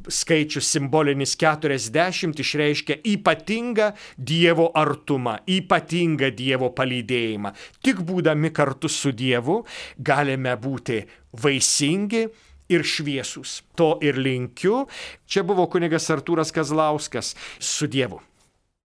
skaičius 0.09 0.71
simbolinis 0.73 1.35
40 1.37 2.41
išreiškia 2.41 2.97
ypatingą 3.13 3.91
Dievo 4.17 4.71
artumą, 4.73 5.37
ypatingą 5.45 6.31
Dievo 6.33 6.71
palydėjimą. 6.73 7.53
Tik 7.85 8.01
būdami 8.07 8.49
kartu 8.55 8.89
su 8.89 9.13
Dievu 9.13 9.61
galime 9.97 10.57
būti 10.57 11.03
vaisingi 11.43 12.25
ir 12.73 12.81
šviesūs. 12.87 13.61
To 13.77 13.97
ir 14.01 14.17
linkiu. 14.17 14.87
Čia 15.29 15.45
buvo 15.45 15.67
kunigas 15.69 16.09
Artūras 16.09 16.53
Kazlauskas 16.55 17.35
su 17.61 17.85
Dievu. 17.85 18.23